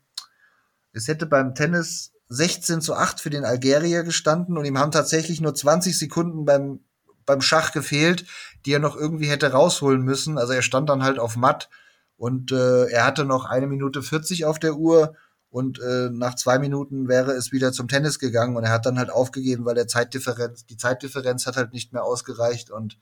es 0.93 1.07
hätte 1.07 1.25
beim 1.25 1.55
Tennis 1.55 2.11
16 2.29 2.81
zu 2.81 2.95
8 2.95 3.19
für 3.19 3.29
den 3.29 3.45
Algerier 3.45 4.03
gestanden 4.03 4.57
und 4.57 4.65
ihm 4.65 4.77
haben 4.77 4.91
tatsächlich 4.91 5.41
nur 5.41 5.53
20 5.53 5.97
Sekunden 5.97 6.45
beim, 6.45 6.79
beim 7.25 7.41
Schach 7.41 7.71
gefehlt, 7.71 8.25
die 8.65 8.73
er 8.73 8.79
noch 8.79 8.95
irgendwie 8.95 9.29
hätte 9.29 9.51
rausholen 9.51 10.01
müssen. 10.01 10.37
Also 10.37 10.53
er 10.53 10.61
stand 10.61 10.89
dann 10.89 11.03
halt 11.03 11.19
auf 11.19 11.35
Matt 11.35 11.69
und 12.17 12.51
äh, 12.51 12.85
er 12.87 13.05
hatte 13.05 13.25
noch 13.25 13.45
eine 13.45 13.67
Minute 13.67 14.01
40 14.01 14.45
auf 14.45 14.59
der 14.59 14.75
Uhr 14.75 15.15
und 15.51 15.79
äh, 15.79 16.09
nach 16.09 16.35
zwei 16.35 16.57
Minuten 16.57 17.07
wäre 17.09 17.33
es 17.33 17.51
wieder 17.51 17.73
zum 17.73 17.89
Tennis 17.89 18.19
gegangen 18.19 18.55
und 18.55 18.63
er 18.63 18.71
hat 18.71 18.85
dann 18.85 18.97
halt 18.97 19.11
aufgegeben, 19.11 19.65
weil 19.65 19.75
der 19.75 19.87
Zeitdifferenz, 19.87 20.65
die 20.65 20.77
Zeitdifferenz 20.77 21.45
hat 21.45 21.57
halt 21.57 21.73
nicht 21.73 21.91
mehr 21.91 22.03
ausgereicht 22.03 22.71
und 22.71 22.97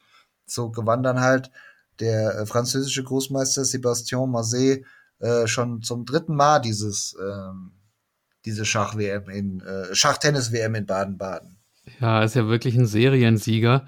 so 0.46 0.72
gewann 0.72 1.04
dann 1.04 1.22
halt 1.22 1.52
der 2.00 2.36
äh, 2.36 2.46
französische 2.48 3.04
Großmeister 3.04 3.62
Sébastien 3.62 4.28
Marseille 4.28 4.84
äh, 5.20 5.46
schon 5.46 5.84
zum 5.84 6.06
dritten 6.06 6.36
Mal 6.36 6.60
dieses 6.60 7.16
ähm, 7.22 7.72
diese 8.46 8.66
Schach-WM 8.66 9.30
in 9.30 9.60
äh, 9.62 9.94
Schachtennis-WM 9.94 10.74
in 10.74 10.86
Baden-Baden. 10.86 11.58
Ja, 12.00 12.24
ist 12.24 12.36
ja 12.36 12.48
wirklich 12.48 12.76
ein 12.76 12.88
Seriensieger. 12.88 13.86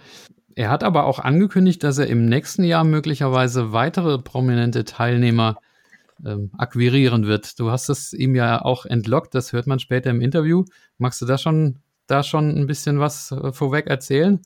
Er 0.55 0.69
hat 0.69 0.83
aber 0.83 1.05
auch 1.05 1.19
angekündigt, 1.19 1.83
dass 1.83 1.97
er 1.97 2.07
im 2.07 2.25
nächsten 2.25 2.63
Jahr 2.63 2.83
möglicherweise 2.83 3.71
weitere 3.71 4.19
prominente 4.19 4.83
Teilnehmer 4.83 5.57
ähm, 6.25 6.51
akquirieren 6.57 7.27
wird. 7.27 7.59
Du 7.59 7.71
hast 7.71 7.89
es 7.89 8.13
ihm 8.13 8.35
ja 8.35 8.61
auch 8.61 8.85
entlockt, 8.85 9.35
das 9.35 9.53
hört 9.53 9.67
man 9.67 9.79
später 9.79 10.09
im 10.09 10.21
Interview. 10.21 10.65
Magst 10.97 11.21
du 11.21 11.25
da 11.25 11.37
schon, 11.37 11.79
da 12.07 12.23
schon 12.23 12.49
ein 12.49 12.67
bisschen 12.67 12.99
was 12.99 13.31
äh, 13.31 13.51
vorweg 13.53 13.87
erzählen? 13.87 14.41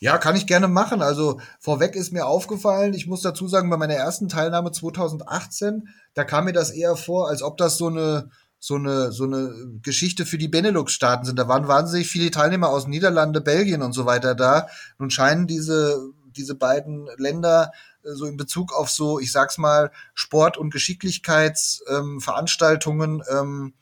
Ja, 0.00 0.18
kann 0.18 0.36
ich 0.36 0.46
gerne 0.46 0.68
machen. 0.68 1.02
Also 1.02 1.40
vorweg 1.58 1.96
ist 1.96 2.12
mir 2.12 2.26
aufgefallen, 2.26 2.94
ich 2.94 3.06
muss 3.06 3.22
dazu 3.22 3.48
sagen, 3.48 3.70
bei 3.70 3.76
meiner 3.76 3.94
ersten 3.94 4.28
Teilnahme 4.28 4.72
2018, 4.72 5.88
da 6.14 6.24
kam 6.24 6.44
mir 6.44 6.52
das 6.52 6.70
eher 6.70 6.96
vor, 6.96 7.28
als 7.28 7.42
ob 7.42 7.56
das 7.56 7.76
so 7.78 7.88
eine 7.88 8.30
so 8.58 8.76
eine 8.76 9.12
so 9.12 9.24
eine 9.24 9.52
Geschichte 9.82 10.24
für 10.24 10.38
die 10.38 10.48
Benelux-Staaten 10.48 11.26
sind. 11.26 11.38
Da 11.38 11.48
waren 11.48 11.68
wahnsinnig 11.68 12.08
viele 12.08 12.30
Teilnehmer 12.30 12.70
aus 12.70 12.86
Niederlande, 12.86 13.40
Belgien 13.40 13.82
und 13.82 13.92
so 13.92 14.06
weiter 14.06 14.34
da. 14.34 14.68
Nun 14.98 15.10
scheinen 15.10 15.46
diese 15.46 15.98
diese 16.36 16.54
beiden 16.54 17.08
Länder 17.16 17.72
so 18.04 18.26
in 18.26 18.36
Bezug 18.36 18.72
auf 18.72 18.90
so, 18.90 19.18
ich 19.18 19.32
sag's 19.32 19.58
mal, 19.58 19.90
Sport- 20.14 20.58
und 20.58 20.70
Geschicklichkeitsveranstaltungen 20.70 23.22
ähm, 23.30 23.38
ähm, 23.38 23.74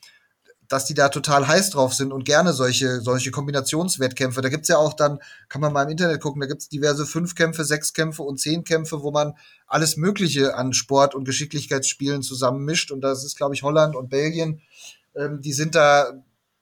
dass 0.73 0.85
die 0.85 0.95
da 0.95 1.09
total 1.09 1.47
heiß 1.47 1.69
drauf 1.69 1.93
sind 1.93 2.11
und 2.11 2.25
gerne 2.25 2.51
solche, 2.51 2.99
solche 3.01 3.29
Kombinationswettkämpfe. 3.29 4.41
Da 4.41 4.49
gibt's 4.49 4.69
ja 4.69 4.77
auch 4.77 4.93
dann, 4.93 5.19
kann 5.47 5.61
man 5.61 5.71
mal 5.71 5.83
im 5.83 5.89
Internet 5.89 6.19
gucken, 6.19 6.41
da 6.41 6.47
gibt's 6.47 6.67
diverse 6.67 7.05
Fünfkämpfe, 7.05 7.63
Sechskämpfe 7.63 8.23
und 8.23 8.39
Zehnkämpfe, 8.39 9.03
wo 9.03 9.11
man 9.11 9.33
alles 9.67 9.97
Mögliche 9.97 10.55
an 10.55 10.73
Sport- 10.73 11.13
und 11.13 11.25
Geschicklichkeitsspielen 11.25 12.23
zusammenmischt. 12.23 12.91
Und 12.91 13.01
das 13.01 13.23
ist, 13.23 13.37
glaube 13.37 13.53
ich, 13.53 13.61
Holland 13.61 13.95
und 13.95 14.09
Belgien, 14.09 14.61
ähm, 15.15 15.41
die 15.41 15.53
sind 15.53 15.75
da, 15.75 16.11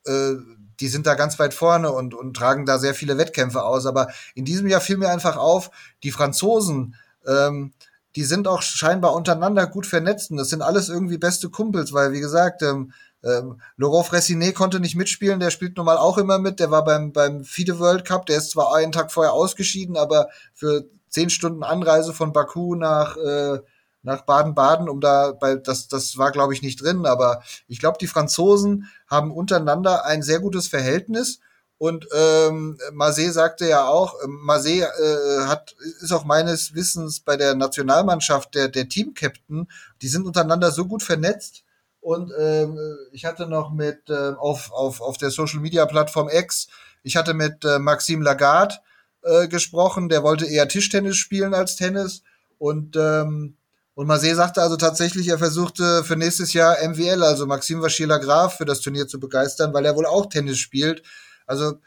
äh, 0.06 0.34
die 0.82 0.90
sind 0.90 1.08
da 1.08 1.14
ganz 1.14 1.40
weit 1.40 1.54
vorne 1.54 1.92
und, 1.92 2.14
und 2.14 2.36
tragen 2.36 2.66
da 2.66 2.80
sehr 2.80 2.94
viele 2.94 3.18
Wettkämpfe 3.18 3.64
aus. 3.64 3.86
Aber 3.86 4.10
in 4.36 4.44
diesem 4.44 4.68
Jahr 4.68 4.82
fiel 4.82 4.98
mir 4.98 5.10
einfach 5.10 5.38
auf, 5.38 5.72
die 6.04 6.12
Franzosen, 6.12 6.96
ähm, 7.28 7.74
die 8.16 8.24
sind 8.24 8.48
auch 8.48 8.62
scheinbar 8.62 9.14
untereinander 9.14 9.68
gut 9.68 9.86
vernetzt. 9.86 10.32
Und 10.32 10.38
das 10.38 10.50
sind 10.50 10.62
alles 10.62 10.90
irgendwie 10.90 11.18
beste 11.18 11.50
Kumpels, 11.50 11.94
weil, 11.94 12.12
wie 12.12 12.20
gesagt, 12.20 12.62
ähm, 12.62 12.92
ähm, 13.24 13.62
Laurent 13.78 14.08
Fressinet 14.08 14.56
konnte 14.56 14.80
nicht 14.80 14.96
mitspielen, 14.96 15.40
der 15.40 15.52
spielt 15.52 15.78
nun 15.78 15.86
mal 15.86 15.98
auch 15.98 16.18
immer 16.18 16.40
mit. 16.40 16.60
Der 16.60 16.72
war 16.72 16.84
beim, 16.84 17.14
beim 17.14 17.44
FIDE 17.44 17.80
World 17.80 18.06
Cup, 18.06 18.26
der 18.26 18.38
ist 18.38 18.52
zwar 18.52 18.76
einen 18.76 18.92
Tag 18.92 19.12
vorher 19.12 19.34
ausgeschieden, 19.34 19.96
aber 19.96 20.30
für 20.54 20.86
zehn 21.10 21.30
Stunden 21.30 21.64
Anreise 21.64 22.14
von 22.14 22.34
Baku 22.34 22.76
nach, 22.76 23.16
äh, 23.18 23.60
nach 24.04 24.22
Baden-Baden, 24.22 24.90
um 24.90 25.00
da, 25.02 25.34
bei, 25.34 25.56
das, 25.56 25.88
das 25.88 26.18
war, 26.18 26.32
glaube 26.32 26.54
ich, 26.54 26.64
nicht 26.64 26.82
drin. 26.82 27.06
Aber 27.06 27.44
ich 27.68 27.80
glaube, 27.80 27.98
die 28.00 28.08
Franzosen 28.08 28.90
haben 29.08 29.32
untereinander 29.32 30.06
ein 30.06 30.24
sehr 30.24 30.40
gutes 30.40 30.68
Verhältnis. 30.68 31.40
Und 31.82 32.06
ähm, 32.14 32.78
Marseille 32.94 33.32
sagte 33.32 33.68
ja 33.68 33.88
auch, 33.88 34.14
ähm, 34.24 34.38
Marseille 34.44 34.84
äh, 34.84 35.48
hat, 35.48 35.76
ist 36.02 36.12
auch 36.12 36.26
meines 36.26 36.76
Wissens 36.76 37.22
bei 37.22 37.38
der 37.38 37.56
Nationalmannschaft 37.56 38.54
der, 38.54 38.68
der 38.68 38.88
Team-Captain. 38.88 39.68
Die 40.00 40.08
sind 40.08 40.28
untereinander 40.28 40.70
so 40.70 40.86
gut 40.86 41.02
vernetzt, 41.02 41.64
und 42.00 42.32
ähm, 42.38 42.78
ich 43.12 43.26
hatte 43.26 43.48
noch 43.48 43.72
mit 43.72 44.10
äh, 44.10 44.34
auf, 44.38 44.72
auf, 44.72 45.02
auf 45.02 45.18
der 45.18 45.32
Social 45.32 45.60
Media 45.60 45.86
Plattform 45.88 46.30
X, 46.32 46.68
ich 47.02 47.16
hatte 47.16 47.34
mit 47.34 47.66
äh, 47.66 47.80
Maxime 47.80 48.24
Lagarde 48.24 48.76
äh, 49.24 49.48
gesprochen, 49.48 50.08
der 50.08 50.22
wollte 50.22 50.46
eher 50.46 50.68
Tischtennis 50.68 51.18
spielen 51.18 51.56
als 51.56 51.78
Tennis. 51.78 52.22
Und, 52.60 52.96
ähm, 52.96 53.56
und 53.96 54.06
Marseille 54.06 54.36
sagte 54.36 54.62
also 54.62 54.78
tatsächlich, 54.78 55.30
er 55.30 55.40
versuchte 55.40 56.04
für 56.04 56.16
nächstes 56.16 56.54
Jahr 56.54 56.78
MWL, 56.88 57.24
also 57.24 57.48
Maxime 57.48 57.82
Vachier-Lagrave, 57.82 58.56
für 58.56 58.66
das 58.66 58.82
Turnier 58.82 59.08
zu 59.08 59.20
begeistern, 59.20 59.74
weil 59.74 59.86
er 59.86 59.96
wohl 59.96 60.06
auch 60.06 60.28
Tennis 60.28 60.60
spielt. 60.60 61.02
Also 61.52 61.80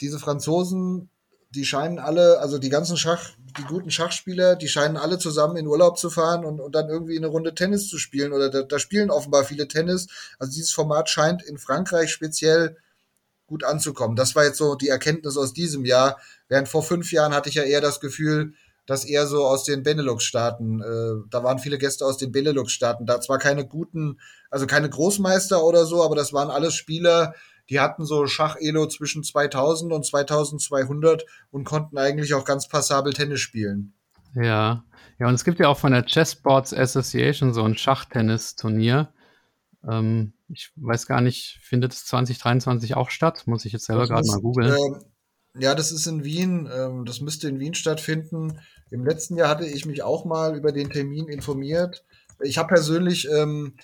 diese 0.00 0.18
Franzosen 0.18 1.10
die 1.56 1.64
scheinen 1.64 1.98
alle, 1.98 2.38
also 2.40 2.58
die 2.58 2.68
ganzen 2.68 2.96
Schach, 2.96 3.30
die 3.58 3.64
guten 3.64 3.90
Schachspieler, 3.90 4.56
die 4.56 4.68
scheinen 4.68 4.96
alle 4.96 5.18
zusammen 5.18 5.56
in 5.56 5.66
Urlaub 5.66 5.98
zu 5.98 6.10
fahren 6.10 6.44
und, 6.44 6.60
und 6.60 6.74
dann 6.74 6.88
irgendwie 6.88 7.16
eine 7.16 7.28
Runde 7.28 7.54
Tennis 7.54 7.88
zu 7.88 7.98
spielen. 7.98 8.32
Oder 8.32 8.50
da, 8.50 8.62
da 8.62 8.78
spielen 8.78 9.10
offenbar 9.10 9.44
viele 9.44 9.66
Tennis. 9.66 10.06
Also 10.38 10.52
dieses 10.52 10.72
Format 10.72 11.08
scheint 11.08 11.42
in 11.42 11.58
Frankreich 11.58 12.10
speziell 12.10 12.76
gut 13.46 13.64
anzukommen. 13.64 14.16
Das 14.16 14.34
war 14.34 14.44
jetzt 14.44 14.58
so 14.58 14.74
die 14.74 14.88
Erkenntnis 14.88 15.36
aus 15.36 15.52
diesem 15.52 15.84
Jahr. 15.84 16.18
Während 16.48 16.68
vor 16.68 16.82
fünf 16.82 17.12
Jahren 17.12 17.34
hatte 17.34 17.48
ich 17.48 17.54
ja 17.54 17.62
eher 17.62 17.80
das 17.80 18.00
Gefühl, 18.00 18.52
dass 18.86 19.04
eher 19.04 19.26
so 19.26 19.44
aus 19.46 19.64
den 19.64 19.82
Benelux-Staaten, 19.82 20.80
äh, 20.80 21.28
da 21.30 21.42
waren 21.42 21.58
viele 21.58 21.78
Gäste 21.78 22.04
aus 22.04 22.18
den 22.18 22.30
Benelux-Staaten, 22.30 23.04
da 23.04 23.20
zwar 23.20 23.38
keine 23.38 23.66
guten, 23.66 24.20
also 24.50 24.66
keine 24.66 24.88
Großmeister 24.88 25.64
oder 25.64 25.86
so, 25.86 26.04
aber 26.04 26.14
das 26.14 26.32
waren 26.32 26.50
alles 26.50 26.74
Spieler, 26.74 27.34
die 27.70 27.80
hatten 27.80 28.04
so 28.04 28.26
Schach-Elo 28.26 28.86
zwischen 28.88 29.24
2000 29.24 29.92
und 29.92 30.04
2200 30.04 31.24
und 31.50 31.64
konnten 31.64 31.98
eigentlich 31.98 32.34
auch 32.34 32.44
ganz 32.44 32.68
passabel 32.68 33.12
Tennis 33.12 33.40
spielen. 33.40 33.92
Ja, 34.34 34.84
ja, 35.18 35.28
und 35.28 35.34
es 35.34 35.44
gibt 35.44 35.58
ja 35.58 35.68
auch 35.68 35.78
von 35.78 35.92
der 35.92 36.04
Chessboards 36.04 36.74
Association 36.74 37.54
so 37.54 37.62
ein 37.62 37.76
Schachtennisturnier. 37.76 39.08
Ähm, 39.88 40.34
ich 40.48 40.72
weiß 40.76 41.06
gar 41.06 41.20
nicht, 41.20 41.58
findet 41.62 41.92
es 41.92 42.04
2023 42.06 42.96
auch 42.96 43.10
statt? 43.10 43.44
Muss 43.46 43.64
ich 43.64 43.72
jetzt 43.72 43.86
selber 43.86 44.06
gerade 44.06 44.26
mal 44.26 44.40
googeln. 44.40 44.74
Ähm, 44.74 45.04
ja, 45.58 45.74
das 45.74 45.90
ist 45.90 46.06
in 46.06 46.22
Wien. 46.22 46.68
Ähm, 46.72 47.04
das 47.04 47.20
müsste 47.20 47.48
in 47.48 47.58
Wien 47.58 47.74
stattfinden. 47.74 48.60
Im 48.90 49.04
letzten 49.04 49.36
Jahr 49.36 49.48
hatte 49.48 49.66
ich 49.66 49.86
mich 49.86 50.02
auch 50.02 50.24
mal 50.24 50.56
über 50.56 50.70
den 50.70 50.90
Termin 50.90 51.28
informiert. 51.28 52.04
Ich 52.40 52.58
habe 52.58 52.68
persönlich 52.68 53.28
ähm, 53.30 53.74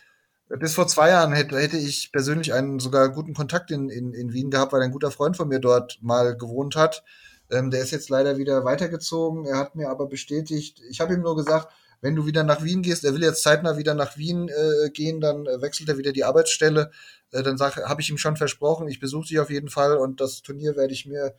bis 0.58 0.74
vor 0.74 0.86
zwei 0.86 1.10
Jahren 1.10 1.32
hätte, 1.32 1.58
hätte 1.58 1.78
ich 1.78 2.12
persönlich 2.12 2.52
einen 2.52 2.78
sogar 2.78 3.08
guten 3.08 3.34
Kontakt 3.34 3.70
in, 3.70 3.88
in, 3.88 4.12
in 4.12 4.32
Wien 4.32 4.50
gehabt, 4.50 4.72
weil 4.72 4.82
ein 4.82 4.90
guter 4.90 5.10
Freund 5.10 5.36
von 5.36 5.48
mir 5.48 5.60
dort 5.60 5.98
mal 6.02 6.36
gewohnt 6.36 6.76
hat. 6.76 7.02
Ähm, 7.50 7.70
der 7.70 7.82
ist 7.82 7.90
jetzt 7.90 8.10
leider 8.10 8.38
wieder 8.38 8.64
weitergezogen. 8.64 9.46
Er 9.46 9.58
hat 9.58 9.74
mir 9.74 9.88
aber 9.88 10.08
bestätigt, 10.08 10.80
ich 10.90 11.00
habe 11.00 11.14
ihm 11.14 11.22
nur 11.22 11.36
gesagt, 11.36 11.72
wenn 12.02 12.16
du 12.16 12.26
wieder 12.26 12.42
nach 12.42 12.62
Wien 12.64 12.82
gehst, 12.82 13.04
er 13.04 13.14
will 13.14 13.22
jetzt 13.22 13.42
zeitnah 13.42 13.76
wieder 13.78 13.94
nach 13.94 14.16
Wien 14.16 14.48
äh, 14.48 14.90
gehen, 14.90 15.20
dann 15.20 15.46
äh, 15.46 15.62
wechselt 15.62 15.88
er 15.88 15.98
wieder 15.98 16.12
die 16.12 16.24
Arbeitsstelle. 16.24 16.90
Äh, 17.30 17.42
dann 17.42 17.58
habe 17.60 18.02
ich 18.02 18.10
ihm 18.10 18.18
schon 18.18 18.36
versprochen, 18.36 18.88
ich 18.88 18.98
besuche 19.00 19.28
dich 19.28 19.38
auf 19.38 19.50
jeden 19.50 19.68
Fall 19.68 19.96
und 19.96 20.20
das 20.20 20.42
Turnier 20.42 20.76
werde 20.76 20.92
ich 20.92 21.06
mir, 21.06 21.34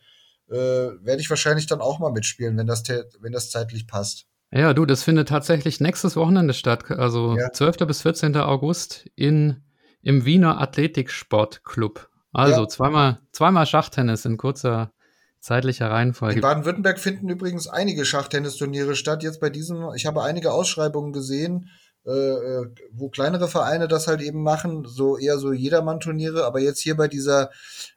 äh, 0.48 0.56
werde 0.56 1.20
ich 1.20 1.28
wahrscheinlich 1.28 1.66
dann 1.66 1.82
auch 1.82 1.98
mal 1.98 2.12
mitspielen, 2.12 2.56
wenn 2.56 2.66
das, 2.66 2.82
wenn 3.20 3.32
das 3.32 3.50
zeitlich 3.50 3.86
passt. 3.86 4.26
Ja, 4.54 4.72
du, 4.72 4.86
das 4.86 5.02
findet 5.02 5.28
tatsächlich 5.28 5.80
nächstes 5.80 6.14
Wochenende 6.14 6.54
statt, 6.54 6.88
also 6.92 7.36
ja. 7.36 7.52
12. 7.52 7.78
bis 7.88 8.02
14. 8.02 8.36
August 8.36 9.10
in, 9.16 9.62
im 10.00 10.24
Wiener 10.24 10.60
Athletiksportclub. 10.60 12.08
Also 12.32 12.62
ja. 12.62 12.68
zweimal, 12.68 13.20
zweimal 13.32 13.66
Schachtennis 13.66 14.24
in 14.24 14.36
kurzer 14.36 14.92
zeitlicher 15.40 15.90
Reihenfolge. 15.90 16.36
In 16.36 16.40
Baden-Württemberg 16.40 17.00
finden 17.00 17.28
übrigens 17.28 17.66
einige 17.66 18.04
Schachtennisturniere 18.04 18.94
statt. 18.94 19.24
Jetzt 19.24 19.40
bei 19.40 19.50
diesem, 19.50 19.90
ich 19.96 20.06
habe 20.06 20.22
einige 20.22 20.52
Ausschreibungen 20.52 21.12
gesehen, 21.12 21.68
äh, 22.06 22.10
äh 22.10 22.66
wo 22.92 23.08
kleinere 23.08 23.48
Vereine 23.48 23.88
das 23.88 24.06
halt 24.06 24.22
eben 24.22 24.42
machen, 24.42 24.84
so 24.86 25.18
eher 25.18 25.38
so 25.38 25.52
Jedermann-Turniere, 25.52 26.44
aber 26.44 26.60
jetzt 26.60 26.80
hier 26.80 26.96
bei 26.96 27.08
dieser, 27.08 27.50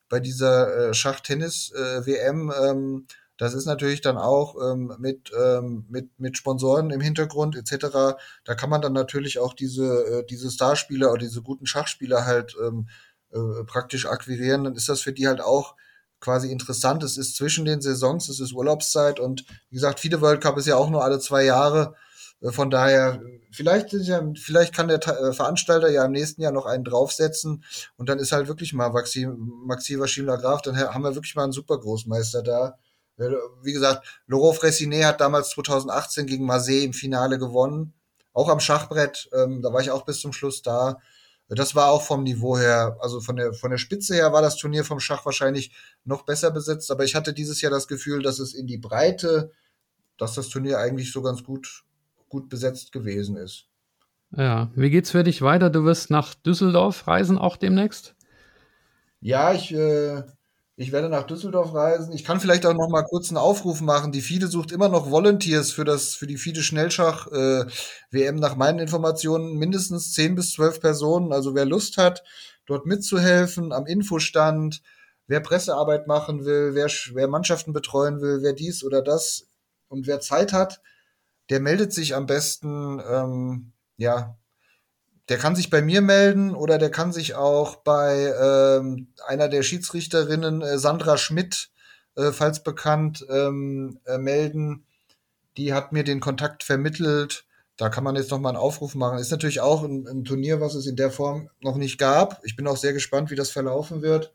bei 0.10 0.20
dieser 0.20 0.90
äh, 0.90 0.94
Schachtennis-WM 0.96 2.50
äh, 2.52 2.70
ähm, 2.70 3.08
das 3.38 3.54
ist 3.54 3.66
natürlich 3.66 4.02
dann 4.02 4.18
auch 4.18 4.56
ähm, 4.62 4.96
mit, 5.00 5.32
ähm, 5.40 5.86
mit, 5.90 6.20
mit 6.20 6.38
Sponsoren 6.38 6.90
im 6.90 7.02
Hintergrund 7.02 7.56
etc. 7.56 8.18
Da 8.44 8.56
kann 8.56 8.70
man 8.70 8.82
dann 8.82 8.94
natürlich 8.94 9.40
auch 9.40 9.54
diese, 9.54 9.86
äh, 10.06 10.26
diese 10.26 10.50
Starspieler 10.50 11.12
oder 11.12 11.20
diese 11.20 11.44
guten 11.44 11.68
Schachspieler 11.68 12.26
halt 12.26 12.56
ähm, 12.60 12.88
äh, 13.32 13.64
praktisch 13.66 14.08
akquirieren. 14.08 14.64
Dann 14.64 14.76
ist 14.76 14.90
das 14.90 15.02
für 15.02 15.14
die 15.14 15.28
halt 15.28 15.42
auch 15.42 15.76
quasi 16.20 16.52
interessant. 16.52 17.04
Es 17.04 17.18
ist 17.18 17.36
zwischen 17.36 17.66
den 17.66 17.80
Saisons, 17.82 18.28
es 18.28 18.40
ist 18.40 18.54
Urlaubszeit 18.54 19.20
und 19.20 19.46
wie 19.70 19.76
gesagt, 19.76 20.00
viele 20.00 20.20
World 20.22 20.42
Cup 20.42 20.58
ist 20.58 20.66
ja 20.66 20.76
auch 20.76 20.90
nur 20.90 21.04
alle 21.04 21.20
zwei 21.20 21.44
Jahre. 21.44 21.94
Äh, 22.42 22.52
von 22.52 22.72
daher, 22.72 23.22
vielleicht, 23.52 23.94
ja, 23.94 24.22
vielleicht 24.36 24.74
kann 24.74 24.88
der 24.88 24.98
äh, 25.08 25.34
Veranstalter 25.34 25.90
ja 25.90 26.06
im 26.06 26.12
nächsten 26.12 26.42
Jahr 26.42 26.52
noch 26.52 26.66
einen 26.66 26.84
draufsetzen 26.84 27.64
und 27.98 28.10
dann 28.10 28.18
ist 28.18 28.32
halt 28.32 28.48
wirklich 28.48 28.74
mal 28.74 28.90
Maxi, 28.90 29.28
Maxi 29.28 30.00
Vaschimla 30.00 30.38
Graf, 30.38 30.64
dann 30.64 30.76
haben 30.76 31.04
wir 31.04 31.14
wirklich 31.14 31.36
mal 31.36 31.44
einen 31.44 31.52
super 31.52 31.80
Großmeister 31.80 32.42
da 32.42 32.80
wie 33.18 33.74
gesagt, 33.74 34.22
Laurent 34.28 34.58
Fressinet 34.58 35.06
hat 35.06 35.22
damals 35.22 35.50
2018 35.50 36.28
gegen 36.28 36.46
Marseille 36.46 36.84
im 36.84 36.94
Finale 36.94 37.40
gewonnen. 37.40 37.94
Auch 38.34 38.50
am 38.50 38.60
Schachbrett, 38.60 39.30
ähm, 39.34 39.62
da 39.62 39.74
war 39.74 39.82
ich 39.82 39.90
auch 39.90 40.06
bis 40.06 40.20
zum 40.20 40.34
Schluss 40.34 40.62
da. 40.62 41.00
Das 41.50 41.76
war 41.76 41.90
auch 41.92 42.02
vom 42.02 42.24
Niveau 42.24 42.58
her, 42.58 42.98
also 43.00 43.22
von 43.22 43.38
der, 43.38 43.54
von 43.54 43.72
der 43.72 43.78
Spitze 43.78 44.14
her 44.16 44.34
war 44.34 44.42
das 44.42 44.58
Turnier 44.58 44.84
vom 44.84 45.00
Schach 45.00 45.26
wahrscheinlich 45.26 45.72
noch 46.04 46.24
besser 46.24 46.52
besetzt, 46.52 46.92
aber 46.92 47.06
ich 47.06 47.16
hatte 47.16 47.34
dieses 47.34 47.62
Jahr 47.62 47.72
das 47.72 47.88
Gefühl, 47.88 48.22
dass 48.22 48.40
es 48.40 48.54
in 48.54 48.68
die 48.68 48.78
Breite, 48.78 49.52
dass 50.18 50.36
das 50.36 50.50
Turnier 50.50 50.78
eigentlich 50.80 51.12
so 51.12 51.22
ganz 51.22 51.44
gut, 51.44 51.86
gut 52.28 52.50
besetzt 52.50 52.92
gewesen 52.92 53.38
ist. 53.38 53.66
Ja, 54.36 54.70
wie 54.76 54.90
geht's 54.90 55.12
für 55.12 55.24
dich 55.24 55.42
weiter? 55.42 55.70
Du 55.70 55.86
wirst 55.86 56.10
nach 56.10 56.36
Düsseldorf 56.36 57.08
reisen 57.08 57.38
auch 57.38 57.56
demnächst? 57.56 58.14
Ja, 59.22 59.54
ich 59.54 59.74
äh, 59.74 60.24
ich 60.80 60.92
werde 60.92 61.10
nach 61.10 61.24
Düsseldorf 61.24 61.74
reisen. 61.74 62.14
Ich 62.14 62.24
kann 62.24 62.40
vielleicht 62.40 62.64
auch 62.68 62.74
noch 62.76 62.88
mal 62.88 63.02
kurz 63.02 63.30
einen 63.30 63.38
Aufruf 63.38 63.82
machen. 63.82 64.12
Die 64.12 64.22
FIDE 64.22 64.48
sucht 64.48 64.72
immer 64.72 64.90
noch 64.90 65.10
Volunteers 65.10 65.72
für 65.72 65.84
das, 65.84 66.14
für 66.14 66.28
die 66.28 66.38
FIDE 66.38 66.62
Schnellschach 66.62 67.26
äh, 67.32 67.66
WM. 68.12 68.36
Nach 68.36 68.56
meinen 68.56 68.78
Informationen 68.78 69.58
mindestens 69.58 70.14
zehn 70.14 70.36
bis 70.36 70.52
zwölf 70.52 70.80
Personen. 70.80 71.34
Also 71.34 71.56
wer 71.56 71.66
Lust 71.66 71.98
hat, 71.98 72.24
dort 72.68 72.86
mitzuhelfen 72.86 73.74
am 73.74 73.88
Infostand, 73.88 74.84
wer 75.26 75.40
Pressearbeit 75.40 76.06
machen 76.06 76.46
will, 76.46 76.76
wer, 76.76 76.86
wer 77.14 77.28
Mannschaften 77.28 77.74
betreuen 77.74 78.22
will, 78.22 78.44
wer 78.44 78.54
dies 78.54 78.84
oder 78.84 79.02
das 79.02 79.48
und 79.88 80.06
wer 80.06 80.20
Zeit 80.20 80.54
hat, 80.54 80.80
der 81.50 81.60
meldet 81.60 81.92
sich 81.92 82.14
am 82.14 82.28
besten 82.28 83.02
ähm, 83.10 83.72
ja 83.96 84.38
der 85.30 85.38
kann 85.38 85.56
sich 85.56 85.70
bei 85.70 85.82
mir 85.82 86.02
melden 86.02 86.56
oder 86.56 86.78
der 86.78 86.90
kann 86.90 87.12
sich 87.12 87.36
auch 87.36 87.78
bei 87.78 88.34
ähm, 88.42 89.08
einer 89.28 89.50
der 89.50 89.62
Schiedsrichterinnen, 89.62 90.62
äh, 90.62 90.78
Sandra 90.80 91.18
Schmidt, 91.18 91.70
äh, 92.16 92.32
falls 92.32 92.64
bekannt, 92.64 93.26
ähm, 93.30 94.00
äh, 94.06 94.18
melden. 94.18 94.86
Die 95.58 95.74
hat 95.74 95.92
mir 95.92 96.04
den 96.04 96.20
Kontakt 96.20 96.64
vermittelt. 96.64 97.46
Da 97.76 97.90
kann 97.90 98.04
man 98.04 98.16
jetzt 98.16 98.32
noch 98.32 98.40
mal 98.40 98.50
einen 98.50 98.58
Aufruf 98.58 98.96
machen. 98.96 99.20
Ist 99.20 99.32
natürlich 99.32 99.60
auch 99.60 99.84
ein, 99.84 100.08
ein, 100.08 100.24
Turnier, 100.24 100.62
was 100.62 100.76
es 100.76 100.88
in 100.88 100.96
der 100.96 101.12
Form 101.12 101.50
noch 101.62 101.76
nicht 101.76 101.98
gab. 101.98 102.40
Ich 102.44 102.56
bin 102.56 102.68
auch 102.68 102.78
sehr 102.78 102.94
gespannt, 102.94 103.30
wie 103.30 103.36
das 103.36 103.52
verlaufen 103.52 104.02
wird. 104.02 104.34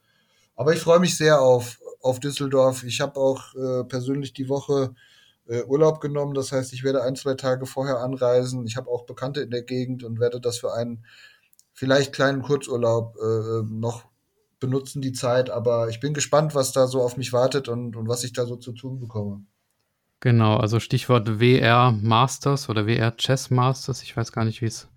Aber 0.55 0.75
ich 0.75 0.81
freue 0.81 1.01
mich 1.01 1.17
sehr 1.17 1.41
auf, 1.41 1.81
auf 2.03 2.21
Düsseldorf. 2.21 2.85
Ich 2.85 3.01
habe 3.01 3.19
auch 3.19 3.55
äh, 3.55 3.85
persönlich 3.85 4.35
die 4.35 4.49
Woche 4.49 4.95
äh, 5.53 5.65
Urlaub 5.65 6.01
genommen. 6.01 6.35
Das 6.35 6.51
heißt, 6.51 6.73
ich 6.73 6.83
werde 6.83 7.03
ein, 7.03 7.15
zwei 7.15 7.35
Tage 7.35 7.67
vorher 7.67 7.99
anreisen. 7.99 8.67
Ich 8.67 8.77
habe 8.77 8.91
auch 8.91 9.05
Bekannte 9.05 9.43
in 9.43 9.51
der 9.51 9.63
Gegend 9.63 10.03
und 10.03 10.19
werde 10.19 10.41
das 10.41 10.59
für 10.59 10.73
einen 10.73 11.05
vielleicht 11.75 12.13
kleinen 12.13 12.43
Kurzurlaub 12.43 13.17
äh, 13.17 13.63
noch 13.69 14.05
benutzen, 14.61 15.03
die 15.03 15.13
Zeit. 15.13 15.51
Aber 15.51 15.89
ich 15.89 16.01
bin 16.01 16.15
gespannt, 16.15 16.55
was 16.55 16.73
da 16.73 16.87
so 16.87 17.03
auf 17.03 17.17
mich 17.19 17.33
wartet 17.33 17.69
und, 17.69 17.97
und 17.97 18.09
was 18.09 18.25
ich 18.25 18.33
da 18.33 18.47
so 18.47 18.57
zu 18.57 18.73
tun 18.73 18.99
bekomme. 18.99 19.45
Genau, 20.21 20.57
also 20.57 20.81
Stichwort 20.81 21.41
WR 21.41 21.93
Masters 21.93 22.69
oder 22.69 22.87
WR 22.87 23.17
Chess 23.17 23.51
Masters. 23.51 24.03
Ich 24.03 24.17
weiß 24.17 24.33
gar 24.33 24.45
nicht, 24.45 24.63
wie 24.63 24.67
es, 24.67 24.89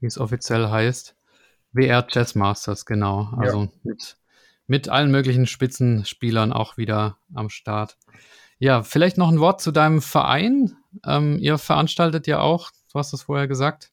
wie 0.00 0.06
es 0.06 0.18
offiziell 0.18 0.70
heißt. 0.70 1.14
WR 1.72 2.06
Chess 2.06 2.34
Masters, 2.34 2.84
genau. 2.84 3.30
Also 3.36 3.64
ja. 3.64 3.68
mit, 3.84 4.16
mit 4.66 4.88
allen 4.88 5.10
möglichen 5.10 5.46
Spitzenspielern 5.46 6.52
auch 6.52 6.78
wieder 6.78 7.18
am 7.34 7.50
Start. 7.50 7.96
Ja, 8.60 8.82
vielleicht 8.82 9.16
noch 9.16 9.30
ein 9.30 9.40
Wort 9.40 9.62
zu 9.62 9.72
deinem 9.72 10.02
Verein. 10.02 10.76
Ähm, 11.04 11.38
ihr 11.38 11.56
veranstaltet 11.56 12.26
ja 12.26 12.40
auch, 12.40 12.70
du 12.92 12.98
hast 12.98 13.14
es 13.14 13.22
vorher 13.22 13.48
gesagt, 13.48 13.90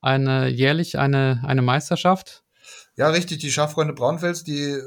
eine 0.00 0.48
jährlich 0.48 0.98
eine, 0.98 1.42
eine 1.46 1.62
Meisterschaft. 1.62 2.42
Ja, 2.96 3.10
richtig. 3.10 3.38
Die 3.38 3.52
Schachfreunde 3.52 3.94
Braunfels, 3.94 4.42
die 4.42 4.60
äh, 4.60 4.82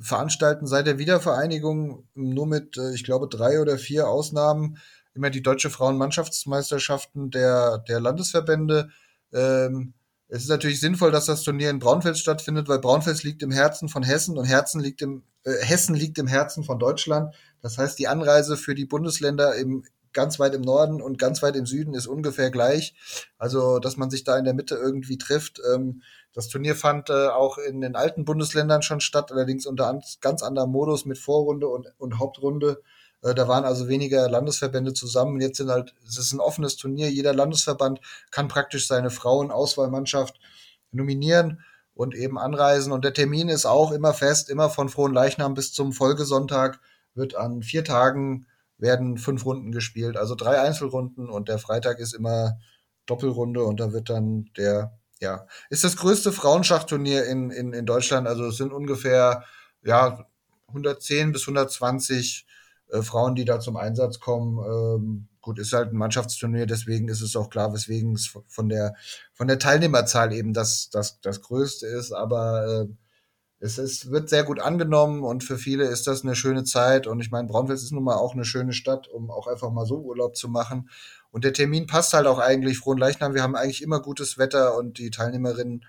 veranstalten 0.00 0.68
seit 0.68 0.86
der 0.86 0.98
Wiedervereinigung 0.98 2.06
nur 2.14 2.46
mit, 2.46 2.78
äh, 2.78 2.94
ich 2.94 3.02
glaube, 3.02 3.28
drei 3.28 3.60
oder 3.60 3.76
vier 3.76 4.08
Ausnahmen 4.08 4.78
immer 5.14 5.30
die 5.30 5.42
deutsche 5.42 5.70
Frauenmannschaftsmeisterschaften 5.70 7.32
der, 7.32 7.78
der 7.88 7.98
Landesverbände. 7.98 8.90
Ähm, 9.32 9.94
es 10.28 10.42
ist 10.42 10.48
natürlich 10.48 10.78
sinnvoll, 10.78 11.10
dass 11.10 11.26
das 11.26 11.42
Turnier 11.42 11.70
in 11.70 11.80
Braunfels 11.80 12.20
stattfindet, 12.20 12.68
weil 12.68 12.78
Braunfels 12.78 13.24
liegt 13.24 13.42
im 13.42 13.50
Herzen 13.50 13.88
von 13.88 14.04
Hessen 14.04 14.38
und 14.38 14.44
Herzen 14.44 14.80
liegt 14.80 15.02
im, 15.02 15.24
äh, 15.44 15.64
Hessen 15.64 15.96
liegt 15.96 16.18
im 16.18 16.26
Herzen 16.28 16.62
von 16.62 16.78
Deutschland. 16.78 17.34
Das 17.66 17.78
heißt, 17.78 17.98
die 17.98 18.06
Anreise 18.06 18.56
für 18.56 18.76
die 18.76 18.84
Bundesländer 18.84 19.56
im, 19.56 19.82
ganz 20.12 20.38
weit 20.38 20.54
im 20.54 20.60
Norden 20.60 21.02
und 21.02 21.18
ganz 21.18 21.42
weit 21.42 21.56
im 21.56 21.66
Süden 21.66 21.94
ist 21.94 22.06
ungefähr 22.06 22.52
gleich. 22.52 22.94
Also, 23.38 23.80
dass 23.80 23.96
man 23.96 24.08
sich 24.08 24.22
da 24.22 24.38
in 24.38 24.44
der 24.44 24.54
Mitte 24.54 24.76
irgendwie 24.76 25.18
trifft. 25.18 25.60
Ähm, 25.74 26.02
das 26.32 26.46
Turnier 26.46 26.76
fand 26.76 27.10
äh, 27.10 27.26
auch 27.26 27.58
in 27.58 27.80
den 27.80 27.96
alten 27.96 28.24
Bundesländern 28.24 28.82
schon 28.82 29.00
statt, 29.00 29.32
allerdings 29.32 29.66
unter 29.66 29.88
an, 29.88 30.00
ganz 30.20 30.44
anderem 30.44 30.70
Modus 30.70 31.06
mit 31.06 31.18
Vorrunde 31.18 31.66
und, 31.66 31.88
und 31.98 32.20
Hauptrunde. 32.20 32.80
Äh, 33.20 33.34
da 33.34 33.48
waren 33.48 33.64
also 33.64 33.88
weniger 33.88 34.30
Landesverbände 34.30 34.92
zusammen. 34.92 35.40
Jetzt 35.40 35.56
sind 35.56 35.68
halt, 35.68 35.92
es 36.06 36.18
ist 36.18 36.32
ein 36.32 36.38
offenes 36.38 36.76
Turnier. 36.76 37.10
Jeder 37.10 37.34
Landesverband 37.34 38.00
kann 38.30 38.46
praktisch 38.46 38.86
seine 38.86 39.10
Frauenauswahlmannschaft 39.10 40.38
nominieren 40.92 41.64
und 41.94 42.14
eben 42.14 42.38
anreisen. 42.38 42.92
Und 42.92 43.04
der 43.04 43.12
Termin 43.12 43.48
ist 43.48 43.66
auch 43.66 43.90
immer 43.90 44.14
fest, 44.14 44.50
immer 44.50 44.70
von 44.70 44.88
Frohen 44.88 45.12
Leichnam 45.12 45.54
bis 45.54 45.72
zum 45.72 45.92
Folgesonntag 45.92 46.78
wird 47.16 47.34
an 47.34 47.62
vier 47.62 47.84
Tagen 47.84 48.46
werden 48.78 49.16
fünf 49.16 49.44
Runden 49.44 49.72
gespielt, 49.72 50.16
also 50.16 50.34
drei 50.34 50.60
Einzelrunden 50.60 51.30
und 51.30 51.48
der 51.48 51.58
Freitag 51.58 51.98
ist 51.98 52.14
immer 52.14 52.58
Doppelrunde 53.06 53.64
und 53.64 53.80
da 53.80 53.92
wird 53.92 54.10
dann 54.10 54.50
der, 54.56 54.98
ja, 55.20 55.46
ist 55.70 55.84
das 55.84 55.96
größte 55.96 56.32
Frauenschachturnier 56.32 57.24
in, 57.24 57.50
in, 57.50 57.72
in 57.72 57.86
Deutschland, 57.86 58.26
also 58.26 58.46
es 58.46 58.56
sind 58.56 58.72
ungefähr, 58.72 59.44
ja, 59.82 60.26
110 60.68 61.32
bis 61.32 61.42
120 61.42 62.46
äh, 62.88 63.02
Frauen, 63.02 63.34
die 63.34 63.44
da 63.44 63.60
zum 63.60 63.76
Einsatz 63.76 64.20
kommen. 64.20 64.58
Ähm, 64.58 65.28
gut, 65.40 65.58
ist 65.58 65.72
halt 65.72 65.92
ein 65.92 65.96
Mannschaftsturnier, 65.96 66.66
deswegen 66.66 67.08
ist 67.08 67.20
es 67.20 67.36
auch 67.36 67.50
klar, 67.50 67.72
weswegen 67.72 68.14
es 68.14 68.36
von 68.48 68.68
der, 68.68 68.94
von 69.32 69.46
der 69.46 69.58
Teilnehmerzahl 69.58 70.32
eben 70.32 70.52
das, 70.52 70.90
das, 70.90 71.20
das 71.20 71.40
größte 71.42 71.86
ist, 71.86 72.12
aber 72.12 72.66
äh, 72.66 72.94
es 73.58 73.78
ist, 73.78 74.10
wird 74.10 74.28
sehr 74.28 74.44
gut 74.44 74.60
angenommen 74.60 75.22
und 75.22 75.42
für 75.42 75.56
viele 75.56 75.84
ist 75.84 76.06
das 76.06 76.22
eine 76.22 76.36
schöne 76.36 76.64
Zeit. 76.64 77.06
Und 77.06 77.20
ich 77.20 77.30
meine, 77.30 77.48
Braunfels 77.48 77.82
ist 77.82 77.92
nun 77.92 78.04
mal 78.04 78.16
auch 78.16 78.34
eine 78.34 78.44
schöne 78.44 78.72
Stadt, 78.72 79.08
um 79.08 79.30
auch 79.30 79.46
einfach 79.46 79.70
mal 79.70 79.86
so 79.86 79.98
Urlaub 79.98 80.36
zu 80.36 80.48
machen. 80.48 80.90
Und 81.30 81.44
der 81.44 81.54
Termin 81.54 81.86
passt 81.86 82.12
halt 82.12 82.26
auch 82.26 82.38
eigentlich. 82.38 82.78
Frohen 82.78 82.98
Leichnam, 82.98 83.34
wir 83.34 83.42
haben 83.42 83.56
eigentlich 83.56 83.82
immer 83.82 84.00
gutes 84.00 84.36
Wetter 84.36 84.76
und 84.76 84.98
die 84.98 85.10
Teilnehmerinnen 85.10 85.84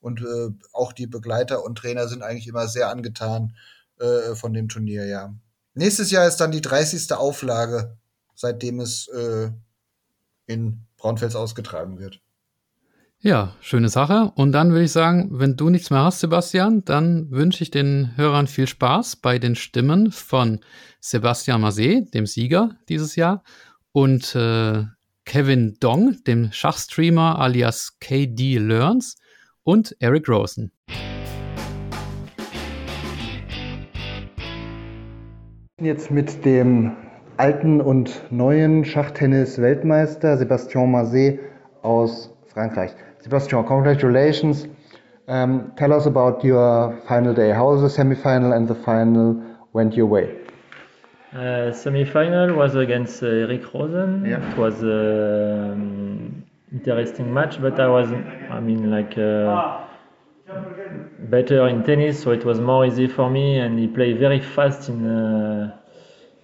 und 0.00 0.20
äh, 0.20 0.50
auch 0.72 0.92
die 0.92 1.06
Begleiter 1.06 1.64
und 1.64 1.76
Trainer 1.76 2.06
sind 2.08 2.22
eigentlich 2.22 2.46
immer 2.46 2.68
sehr 2.68 2.88
angetan 2.88 3.56
äh, 3.98 4.34
von 4.34 4.52
dem 4.52 4.68
Turnier, 4.68 5.06
ja. 5.06 5.34
Nächstes 5.74 6.10
Jahr 6.10 6.26
ist 6.26 6.36
dann 6.36 6.50
die 6.50 6.60
30. 6.60 7.12
Auflage, 7.12 7.96
seitdem 8.34 8.80
es 8.80 9.08
äh, 9.08 9.50
in 10.46 10.86
Braunfels 10.96 11.36
ausgetragen 11.36 11.98
wird. 11.98 12.20
Ja, 13.20 13.56
schöne 13.60 13.88
Sache. 13.88 14.30
Und 14.36 14.52
dann 14.52 14.70
würde 14.70 14.84
ich 14.84 14.92
sagen, 14.92 15.30
wenn 15.32 15.56
du 15.56 15.70
nichts 15.70 15.90
mehr 15.90 16.04
hast, 16.04 16.20
Sebastian, 16.20 16.84
dann 16.84 17.28
wünsche 17.32 17.64
ich 17.64 17.72
den 17.72 18.16
Hörern 18.16 18.46
viel 18.46 18.68
Spaß 18.68 19.16
bei 19.16 19.40
den 19.40 19.56
Stimmen 19.56 20.12
von 20.12 20.60
Sebastian 21.00 21.64
Massé, 21.64 22.08
dem 22.12 22.26
Sieger 22.26 22.76
dieses 22.88 23.16
Jahr, 23.16 23.42
und 23.90 24.36
äh, 24.36 24.84
Kevin 25.24 25.76
Dong, 25.80 26.22
dem 26.28 26.52
Schachstreamer 26.52 27.40
alias 27.40 27.98
KD 27.98 28.58
Learns, 28.58 29.16
und 29.64 29.96
Eric 29.98 30.28
Rosen. 30.28 30.70
Jetzt 35.80 36.12
mit 36.12 36.44
dem 36.44 36.92
alten 37.36 37.80
und 37.80 38.22
neuen 38.30 38.84
Schachtennis-Weltmeister 38.84 40.38
Sebastian 40.38 40.92
Mazet 40.92 41.40
aus 41.82 42.32
Frankreich. 42.46 42.94
Sebastian, 43.28 43.62
congratulations. 43.66 44.66
Um, 45.28 45.72
tell 45.76 45.92
us 45.92 46.06
about 46.06 46.42
your 46.42 46.98
final 47.06 47.34
day. 47.34 47.50
How 47.50 47.76
the 47.76 47.90
semi-final 47.90 48.52
and 48.54 48.66
the 48.66 48.74
final 48.74 49.44
went 49.74 49.92
your 49.94 50.06
way? 50.06 50.34
Uh, 51.34 51.70
semi-final 51.70 52.54
was 52.54 52.74
against 52.74 53.22
uh, 53.22 53.26
Eric 53.26 53.74
Rosen. 53.74 54.24
Yeah. 54.24 54.50
It 54.50 54.56
was 54.56 54.82
an 54.82 55.72
um, 55.72 56.44
interesting 56.72 57.34
match, 57.34 57.60
but 57.60 57.78
I 57.78 57.88
was, 57.88 58.10
I 58.50 58.60
mean, 58.60 58.90
like. 58.90 59.18
Uh, 59.18 59.84
better 61.28 61.68
in 61.68 61.84
tennis, 61.84 62.22
so 62.22 62.30
it 62.30 62.46
was 62.46 62.58
more 62.58 62.86
easy 62.86 63.08
for 63.08 63.28
me. 63.28 63.58
And 63.58 63.78
he 63.78 63.88
played 63.88 64.18
very 64.18 64.40
fast 64.40 64.88
in 64.88 65.06
uh, 65.06 65.76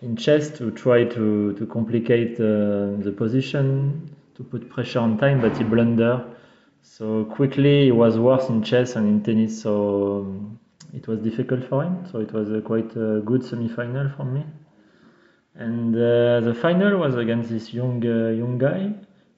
in 0.03 0.17
chess 0.17 0.51
to 0.59 0.71
try 0.71 1.05
to 1.05 1.55
to 1.55 1.67
complicate 1.67 2.35
uh, 2.39 3.01
the 3.07 3.15
position, 3.17 4.15
to 4.37 4.45
put 4.45 4.69
pressure 4.69 4.99
on 4.99 5.17
time, 5.17 5.41
but 5.41 5.57
he 5.57 5.65
blundered. 5.65 6.35
So 6.85 7.25
quickly, 7.25 7.87
he 7.87 7.93
was 7.93 8.19
worse 8.19 8.49
in 8.49 8.63
chess 8.63 8.95
and 8.97 9.09
in 9.09 9.23
tennis. 9.23 9.61
So 9.61 10.21
um, 10.21 10.61
it 10.93 11.09
was 11.09 11.19
difficult 11.21 11.65
for 11.65 11.83
him. 11.83 12.07
So 12.13 12.21
it 12.21 12.33
was 12.33 12.51
a 12.53 12.61
quite 12.61 12.95
a 12.97 13.21
good 13.25 13.43
semi-final 13.45 14.11
for 14.17 14.25
me. 14.25 14.45
And 15.57 15.95
uh, 15.97 16.41
the 16.41 16.57
final 16.61 16.99
was 16.99 17.17
against 17.17 17.49
this 17.51 17.73
young 17.73 18.05
uh, 18.05 18.31
young 18.31 18.59
guy 18.59 18.93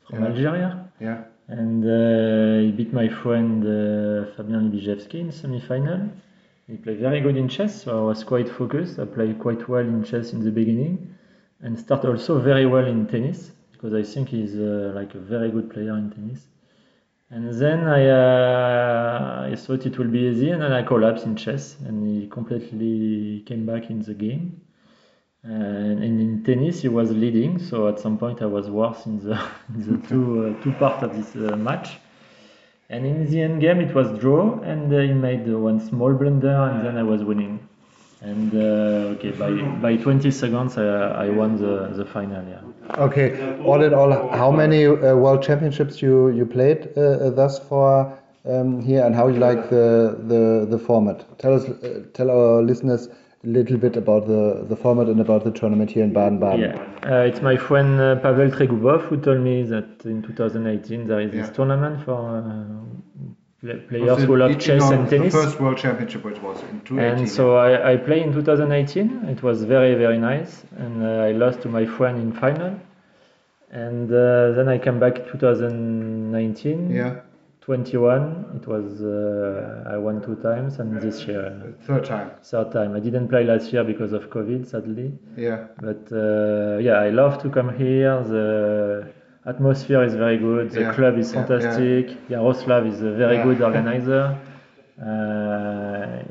from 0.09 0.23
yeah. 0.23 0.29
Algeria. 0.29 0.91
Yeah 1.01 1.25
and 1.49 1.85
uh, 1.85 2.61
he 2.61 2.73
beat 2.73 2.93
my 2.93 3.09
friend 3.09 3.63
uh, 3.63 4.33
Fabian 4.35 4.71
Libijevski 4.71 5.21
in 5.21 5.31
semi-final. 5.31 6.09
He 6.67 6.77
played 6.77 6.99
very 6.99 7.21
good 7.21 7.37
in 7.37 7.49
chess, 7.49 7.83
so 7.83 7.99
I 7.99 8.09
was 8.09 8.25
quite 8.25 8.49
focused. 8.49 8.99
I 8.99 9.05
played 9.05 9.39
quite 9.39 9.69
well 9.69 9.87
in 9.87 10.03
chess 10.03 10.33
in 10.33 10.43
the 10.43 10.51
beginning, 10.51 11.15
and 11.61 11.79
started 11.79 12.11
also 12.11 12.41
very 12.41 12.67
well 12.67 12.85
in 12.85 13.07
tennis 13.07 13.53
because 13.71 13.95
I 13.95 14.03
think 14.03 14.31
he's 14.31 14.57
uh, 14.57 14.93
like 14.95 15.15
a 15.15 15.19
very 15.19 15.51
good 15.51 15.71
player 15.71 15.97
in 15.97 16.11
tennis. 16.11 16.41
And 17.29 17.53
then 17.53 17.89
I, 17.89 18.07
uh, 18.07 19.49
I 19.51 19.57
thought 19.57 19.85
it 19.85 19.99
will 19.99 20.09
be 20.09 20.21
easy, 20.21 20.51
and 20.51 20.63
then 20.63 20.73
I 20.73 20.83
collapsed 20.83 21.27
in 21.27 21.35
chess, 21.35 21.77
and 21.85 22.07
he 22.07 22.29
completely 22.29 23.43
came 23.47 23.67
back 23.67 23.91
in 23.91 24.01
the 24.01 24.15
game. 24.15 24.61
Uh, 25.45 25.53
and 25.53 26.21
in 26.21 26.45
tennis, 26.45 26.83
he 26.83 26.89
was 26.89 27.11
leading, 27.11 27.59
so 27.59 27.89
at 27.89 27.99
some 27.99 28.17
point 28.17 28.43
I 28.43 28.47
was 28.47 28.71
worse 28.71 29.07
in 29.07 29.19
the, 29.19 29.33
in 29.75 30.01
the 30.01 30.09
two, 30.09 30.57
uh, 30.57 30.63
two 30.63 30.73
part 30.73 31.03
of 31.03 31.17
this 31.17 31.35
uh, 31.35 31.57
match. 31.57 31.99
And 32.89 33.05
in 33.05 33.29
the 33.29 33.43
end 33.43 33.61
game, 33.61 33.81
it 33.81 33.93
was 33.93 34.17
draw, 34.21 34.61
and 34.61 34.93
he 34.93 35.13
made 35.13 35.49
one 35.49 35.81
small 35.81 36.15
blunder, 36.15 36.71
and 36.71 36.87
then 36.87 36.97
I 36.97 37.03
was 37.03 37.25
winning. 37.25 37.66
And 38.23 38.55
okay, 38.55 39.31
by, 39.33 39.51
by 39.81 39.97
20 39.97 40.31
seconds, 40.31 40.79
I, 40.79 41.27
I 41.27 41.29
won 41.31 41.57
the, 41.59 41.89
the 41.95 42.05
final. 42.05 42.45
Yeah. 42.49 42.61
Okay, 42.97 43.59
all 43.63 43.83
in 43.83 43.93
all, 43.93 44.11
how 44.31 44.51
many 44.51 44.89
world 44.89 45.43
championships 45.43 46.01
you 46.01 46.29
you 46.29 46.47
played 46.47 46.95
thus 46.95 47.59
far 47.59 48.19
um, 48.47 48.81
here, 48.81 49.05
and 49.05 49.15
how 49.15 49.29
you 49.29 49.39
like 49.39 49.69
the 49.69 50.17
the, 50.27 50.67
the 50.71 50.79
format? 50.79 51.39
Tell 51.39 51.55
us, 51.55 51.67
tell 52.15 52.31
our 52.31 52.63
listeners 52.63 53.09
a 53.47 53.49
little 53.49 53.77
bit 53.77 53.97
about 53.97 54.27
the, 54.27 54.65
the 54.69 54.77
format 54.77 55.07
and 55.07 55.21
about 55.21 55.45
the 55.45 55.53
tournament 55.53 55.91
here 55.91 56.03
in 56.03 56.13
Baden-Baden. 56.13 56.61
Yeah, 56.61 57.11
uh, 57.11 57.23
it's 57.23 57.41
my 57.41 57.57
friend 57.57 58.01
uh, 58.01 58.17
Pavel 58.17 58.51
Tregubov 58.51 59.03
who 59.03 59.17
told 59.21 59.41
me 59.41 59.63
that 59.65 60.05
in 60.05 60.23
2018 60.23 61.07
there 61.07 61.21
is 61.21 61.31
this 61.31 61.47
yeah. 61.47 61.53
tournament 61.53 62.05
for 62.05 62.39
uh, 62.39 63.35
players 63.61 64.23
who 64.25 64.37
love 64.37 64.59
chess 64.59 64.91
and 64.91 65.09
tennis. 65.09 65.33
The 65.33 65.43
first 65.43 65.61
World 65.61 65.79
Championship 65.79 66.25
was 66.25 66.39
was 66.41 66.61
in 66.63 66.81
2018. 66.83 66.99
And 67.19 67.29
so 67.29 67.57
I, 67.57 67.93
I 67.93 67.97
played 67.97 68.23
in 68.23 68.33
2018. 68.33 69.25
It 69.29 69.43
was 69.43 69.65
very 69.65 69.95
very 69.95 70.19
nice, 70.19 70.65
and 70.77 71.03
uh, 71.03 71.29
I 71.29 71.33
lost 71.33 71.63
to 71.63 71.69
my 71.69 71.87
friend 71.87 72.19
in 72.21 72.33
final. 72.33 72.79
And 73.71 74.11
uh, 74.11 74.53
then 74.53 74.69
I 74.69 74.79
came 74.79 75.01
back 75.01 75.17
2019. 75.27 76.91
yeah, 76.91 77.21
21. 77.61 78.61
It 78.63 78.67
was 78.69 79.03
uh, 79.03 79.91
I 79.93 79.97
won 79.99 80.23
two 80.23 80.37
times, 80.37 80.79
and 80.79 81.01
this 81.01 81.27
year 81.27 81.47
uh, 81.47 81.85
third 81.85 82.05
time. 82.05 82.31
third 82.45 82.71
time. 82.73 82.95
I 82.95 83.01
didn't 83.01 83.29
play 83.29 83.43
last 83.45 83.73
year 83.73 83.83
because 83.85 84.13
of 84.13 84.31
COVID, 84.31 84.67
sadly. 84.67 85.13
Yeah, 85.37 85.67
But 85.81 86.11
uh, 86.13 86.79
yeah, 86.79 87.01
I 87.01 87.11
love 87.11 87.43
to 87.43 87.51
come 87.51 87.77
here. 87.77 88.23
The 88.23 89.13
atmosphere 89.47 90.03
is 90.05 90.15
very 90.15 90.39
good. 90.39 90.71
The 90.71 90.81
Yeah, 90.81 90.95
club 90.95 91.19
is 91.19 91.33
yeah, 91.33 91.41
yeah. 91.41 91.47
fantastic. 91.47 92.29
Jaroslav 92.29 92.87
is 92.93 93.01
a 93.03 93.13
very 93.13 93.37
Yeah. 93.37 93.45
good 93.45 93.61
organizer. 93.69 94.25
Uh, 95.01 96.23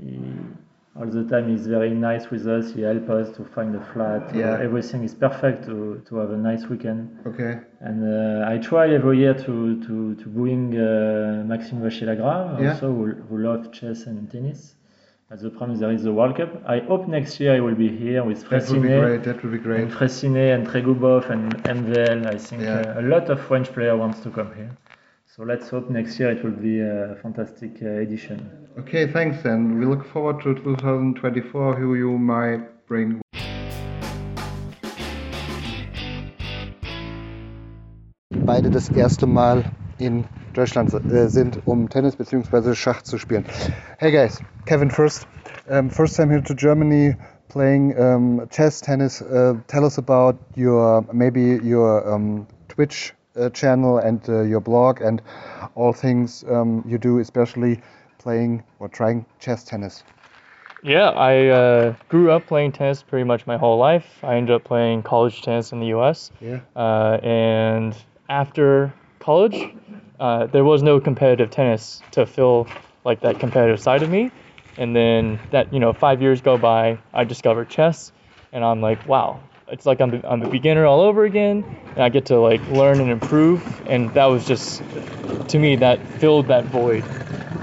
he- 0.00 0.52
all 0.96 1.06
the 1.06 1.24
time 1.24 1.48
he's 1.50 1.66
very 1.66 1.90
nice 1.90 2.30
with 2.30 2.46
us. 2.46 2.72
He 2.72 2.82
helps 2.82 3.10
us 3.10 3.36
to 3.36 3.42
find 3.56 3.74
a 3.74 3.84
flat. 3.92 4.32
Yeah. 4.32 4.58
everything 4.68 5.02
is 5.02 5.12
perfect 5.26 5.64
to, 5.68 6.00
to 6.08 6.12
have 6.20 6.30
a 6.30 6.36
nice 6.36 6.64
weekend. 6.68 7.00
okay. 7.26 7.52
And 7.80 7.98
uh, 8.04 8.48
I 8.52 8.58
try 8.58 8.84
every 8.98 9.18
year 9.18 9.34
to 9.46 9.54
to 9.86 9.94
to 10.22 10.26
bring 10.40 10.62
uh, 10.78 11.42
Maxime 11.52 11.80
Vachier-Lagrave, 11.86 12.60
Yeah. 12.60 12.70
also 12.70 12.86
who, 12.96 13.04
who 13.28 13.36
loves 13.48 13.66
chess 13.78 13.98
and 14.06 14.30
tennis. 14.30 14.60
But 15.34 15.42
the 15.42 15.50
problem 15.50 15.72
is 15.72 15.80
there 15.80 15.90
is 15.90 16.04
the 16.04 16.12
World 16.12 16.36
Cup. 16.36 16.62
I 16.64 16.78
hope 16.78 17.08
next 17.08 17.40
year 17.40 17.56
I 17.56 17.58
will 17.58 17.74
be 17.74 17.88
here 17.88 18.22
with 18.22 18.48
That 18.50 18.70
would 18.70 18.82
be 18.82 18.86
great. 18.86 19.24
That 19.24 19.42
would 19.42 19.50
be 19.50 19.58
great. 19.58 19.80
and 19.80 19.90
Fressinet 19.90 20.54
and 20.54 20.64
Tregubov 20.64 21.28
and 21.28 21.52
MVL. 21.64 22.24
I 22.24 22.38
think 22.38 22.62
Yeah. 22.62 22.94
uh, 22.94 23.00
a 23.00 23.02
lot 23.02 23.28
of 23.30 23.40
French 23.40 23.72
player 23.72 23.96
wants 23.96 24.20
to 24.20 24.30
come 24.30 24.54
here. 24.54 24.70
So 25.26 25.42
let's 25.42 25.68
hope 25.68 25.90
next 25.90 26.20
year 26.20 26.30
it 26.30 26.44
will 26.44 26.52
be 26.70 26.78
a 26.78 27.16
fantastic 27.20 27.82
uh, 27.82 28.04
edition. 28.06 28.48
Okay, 28.78 29.08
thanks 29.08 29.44
And 29.44 29.76
We 29.80 29.86
look 29.86 30.04
forward 30.04 30.40
to 30.44 30.54
2024, 30.54 31.74
who 31.80 31.96
you 31.96 32.16
might 32.16 32.86
bring. 32.86 33.20
Beide 38.46 38.70
das 38.70 38.88
erste 38.88 39.26
Mal 39.26 39.64
in 39.98 40.26
Deutschland 40.54 40.92
äh, 40.94 41.28
sind, 41.28 41.60
um 41.66 41.88
Tennis 41.88 42.16
bzw. 42.16 42.74
Schach 42.74 43.02
zu 43.02 43.18
spielen. 43.18 43.44
Hey 43.98 44.10
guys, 44.10 44.40
Kevin 44.64 44.90
first. 44.90 45.26
Um, 45.68 45.90
first 45.90 46.16
time 46.16 46.30
here 46.30 46.42
to 46.42 46.54
Germany 46.54 47.16
playing 47.48 47.98
um, 47.98 48.48
chess, 48.50 48.80
tennis. 48.80 49.22
Uh, 49.22 49.54
tell 49.66 49.84
us 49.84 49.98
about 49.98 50.36
your 50.56 51.04
maybe 51.12 51.60
your 51.62 52.06
um, 52.12 52.46
Twitch 52.68 53.14
uh, 53.36 53.48
channel 53.50 53.98
and 53.98 54.20
uh, 54.28 54.42
your 54.42 54.60
blog 54.60 55.00
and 55.00 55.22
all 55.74 55.92
things 55.92 56.44
um, 56.48 56.84
you 56.86 56.98
do, 56.98 57.18
especially 57.18 57.80
playing 58.18 58.62
or 58.78 58.88
trying 58.88 59.24
chess 59.38 59.64
tennis. 59.64 60.02
Yeah, 60.82 61.10
I 61.10 61.46
uh, 61.46 61.94
grew 62.08 62.30
up 62.30 62.46
playing 62.46 62.72
tennis 62.72 63.02
pretty 63.02 63.24
much 63.24 63.46
my 63.46 63.56
whole 63.56 63.78
life. 63.78 64.06
I 64.22 64.34
ended 64.36 64.54
up 64.54 64.64
playing 64.64 65.02
college 65.02 65.40
tennis 65.42 65.72
in 65.72 65.80
the 65.80 65.86
U.S. 65.86 66.30
Yeah. 66.40 66.60
Uh, 66.76 67.18
and 67.22 67.96
after 68.28 68.92
college, 69.18 69.74
uh, 70.20 70.46
there 70.46 70.64
was 70.64 70.82
no 70.82 71.00
competitive 71.00 71.50
tennis 71.50 72.04
to 72.12 72.26
fill 72.26 72.68
like 73.04 73.20
that 73.22 73.38
competitive 73.38 73.80
side 73.80 74.02
of 74.02 74.10
me. 74.10 74.32
And 74.76 74.94
then 74.94 75.40
that 75.50 75.72
you 75.72 75.80
know 75.80 75.92
five 75.92 76.22
years 76.22 76.40
go 76.40 76.58
by, 76.58 77.00
I 77.12 77.24
discovered 77.24 77.70
chess, 77.70 78.12
and 78.52 78.64
I'm 78.64 78.80
like, 78.80 79.06
wow, 79.06 79.50
it's 79.68 79.86
like 79.86 80.00
I'm 80.00 80.20
I'm 80.24 80.42
a 80.42 80.46
beginner 80.46 80.86
all 80.86 81.00
over 81.00 81.24
again, 81.24 81.64
and 81.94 82.04
I 82.04 82.08
get 82.08 82.26
to 82.26 82.40
like 82.40 82.66
learn 82.68 83.00
and 83.00 83.10
improve. 83.10 83.82
And 83.86 84.14
that 84.14 84.26
was 84.26 84.46
just 84.46 84.82
to 85.48 85.58
me 85.58 85.76
that 85.76 86.08
filled 86.08 86.48
that 86.48 86.66
void 86.66 87.04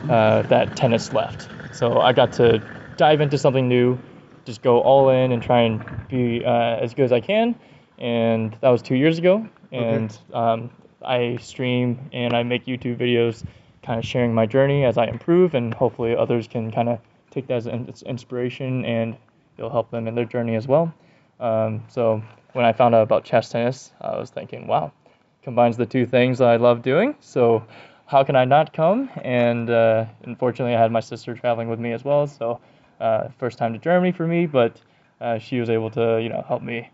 uh, 0.10 0.44
that 0.44 0.76
tennis 0.76 1.12
left. 1.14 1.50
So 1.72 2.00
I 2.00 2.14
got 2.14 2.34
to 2.34 2.64
dive 2.98 3.22
into 3.22 3.38
something 3.38 3.68
new, 3.68 4.00
just 4.46 4.62
go 4.62 4.82
all 4.82 5.10
in 5.10 5.32
and 5.32 5.42
try 5.42 5.62
and 5.62 5.82
be 6.08 6.44
uh, 6.46 6.78
as 6.78 6.94
good 6.94 7.06
as 7.06 7.12
I 7.12 7.22
can. 7.22 7.56
And 7.98 8.58
that 8.62 8.70
was 8.70 8.82
two 8.82 8.96
years 8.96 9.18
ago. 9.18 9.50
And 9.72 10.18
um, 10.34 10.72
I 11.04 11.38
stream 11.38 12.10
and 12.14 12.34
I 12.34 12.44
make 12.44 12.66
YouTube 12.66 12.98
videos, 12.98 13.44
kind 13.84 14.00
of 14.00 14.06
sharing 14.06 14.34
my 14.34 14.46
journey 14.46 14.86
as 14.86 14.98
I 14.98 15.06
improve, 15.06 15.54
and 15.56 15.74
hopefully 15.74 16.16
others 16.16 16.48
can 16.48 16.72
kind 16.72 16.90
of 16.90 17.00
take 17.32 17.48
that 17.48 17.56
as 17.56 17.66
an 17.68 17.92
inspiration 18.06 18.86
and 18.86 19.16
it'll 19.58 19.70
help 19.70 19.90
them 19.92 20.08
in 20.08 20.16
their 20.16 20.26
journey 20.26 20.56
as 20.56 20.68
well. 20.68 20.94
Um, 21.40 21.84
so 21.88 22.22
when 22.54 22.66
I 22.66 22.74
found 22.74 22.94
out 22.94 23.04
about 23.04 23.24
chess 23.24 23.50
tennis, 23.50 23.92
I 24.02 24.18
was 24.18 24.30
thinking, 24.30 24.68
wow, 24.68 24.92
combines 25.44 25.78
the 25.78 25.86
two 25.86 26.06
things 26.06 26.38
that 26.40 26.50
I 26.50 26.58
love 26.58 26.82
doing. 26.82 27.16
So 27.20 27.66
how 28.06 28.24
can 28.24 28.36
I 28.36 28.46
not 28.46 28.74
come? 28.74 29.10
And 29.24 29.70
uh, 29.70 30.06
unfortunately, 30.24 30.76
I 30.76 30.82
had 30.82 30.92
my 30.92 31.00
sister 31.00 31.34
traveling 31.34 31.70
with 31.70 31.80
me 31.80 31.94
as 31.94 32.04
well. 32.04 32.28
So 32.28 32.60
uh, 33.00 33.30
first 33.40 33.58
time 33.58 33.74
to 33.74 33.80
Germany 33.80 34.12
for 34.12 34.28
me, 34.28 34.46
but 34.46 34.80
uh, 35.22 35.40
she 35.40 35.60
was 35.60 35.70
able 35.70 35.90
to 35.92 36.20
you 36.22 36.30
know 36.30 36.44
help 36.48 36.62
me 36.62 36.90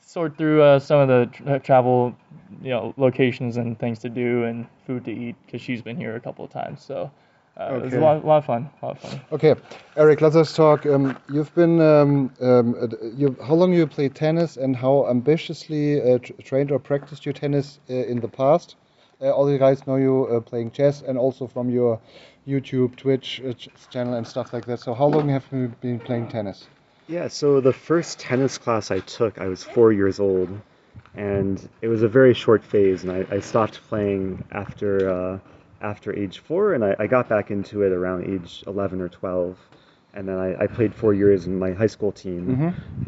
sort 0.00 0.36
through 0.36 0.62
uh, 0.62 0.78
some 0.78 1.00
of 1.00 1.08
the 1.08 1.26
tra- 1.32 1.58
travel 1.60 2.14
you 2.62 2.70
know 2.70 2.94
locations 2.96 3.56
and 3.56 3.78
things 3.78 3.98
to 4.00 4.08
do 4.08 4.44
and 4.44 4.66
food 4.86 5.04
to 5.04 5.12
eat 5.12 5.36
because 5.46 5.60
she's 5.62 5.82
been 5.82 5.96
here 5.96 6.16
a 6.16 6.20
couple 6.20 6.44
of 6.44 6.50
times. 6.50 6.82
So. 6.82 7.10
Uh, 7.56 7.74
It 7.74 7.82
was 7.82 7.92
a 7.94 7.96
Okay. 7.96 8.04
lot, 8.04 8.24
lot 8.24 8.38
of 8.38 8.44
fun. 8.46 8.70
A 8.80 8.86
lot 8.86 8.96
of 8.96 9.02
fun. 9.02 9.20
Okay, 9.32 9.54
Eric, 9.96 10.20
let 10.22 10.34
us 10.36 10.54
talk. 10.54 10.86
Um, 10.86 11.16
you've 11.28 11.52
been, 11.54 11.80
um, 11.80 12.30
um, 12.40 12.74
uh, 12.80 12.86
you, 13.16 13.36
how 13.46 13.54
long 13.54 13.72
you 13.72 13.86
played 13.86 14.14
tennis 14.14 14.56
and 14.56 14.76
how 14.76 15.06
ambitiously 15.08 16.00
uh, 16.00 16.18
tr- 16.18 16.32
trained 16.42 16.70
or 16.70 16.78
practiced 16.78 17.26
your 17.26 17.32
tennis 17.34 17.80
uh, 17.90 17.94
in 17.94 18.20
the 18.20 18.28
past? 18.28 18.76
Uh, 19.20 19.30
all 19.30 19.44
the 19.44 19.58
guys 19.58 19.86
know 19.86 19.96
you 19.96 20.26
uh, 20.30 20.40
playing 20.40 20.70
chess 20.70 21.02
and 21.02 21.18
also 21.18 21.46
from 21.46 21.68
your 21.70 22.00
YouTube, 22.46 22.96
Twitch 22.96 23.42
uh, 23.44 23.52
ch- 23.52 23.68
channel 23.90 24.14
and 24.14 24.26
stuff 24.26 24.52
like 24.52 24.64
that. 24.66 24.78
So 24.80 24.94
how 24.94 25.06
long 25.06 25.28
have 25.28 25.44
you 25.52 25.68
been 25.80 25.98
playing 26.00 26.28
tennis? 26.28 26.68
Yeah, 27.10 27.26
so 27.26 27.60
the 27.60 27.72
first 27.72 28.20
tennis 28.20 28.56
class 28.56 28.92
I 28.92 29.00
took, 29.00 29.40
I 29.40 29.48
was 29.48 29.64
four 29.64 29.92
years 29.92 30.20
old, 30.20 30.48
and 31.16 31.68
it 31.82 31.88
was 31.88 32.04
a 32.04 32.08
very 32.08 32.34
short 32.34 32.62
phase, 32.62 33.02
and 33.02 33.10
I, 33.10 33.26
I 33.34 33.40
stopped 33.40 33.80
playing 33.88 34.44
after 34.52 35.10
uh, 35.10 35.38
after 35.80 36.16
age 36.16 36.38
four, 36.38 36.74
and 36.74 36.84
I, 36.84 36.94
I 37.00 37.08
got 37.08 37.28
back 37.28 37.50
into 37.50 37.82
it 37.82 37.90
around 37.90 38.32
age 38.32 38.62
11 38.68 39.00
or 39.00 39.08
12, 39.08 39.58
and 40.14 40.28
then 40.28 40.38
I, 40.38 40.62
I 40.62 40.66
played 40.68 40.94
four 40.94 41.12
years 41.12 41.46
in 41.46 41.58
my 41.58 41.72
high 41.72 41.88
school 41.88 42.12
team, 42.12 42.46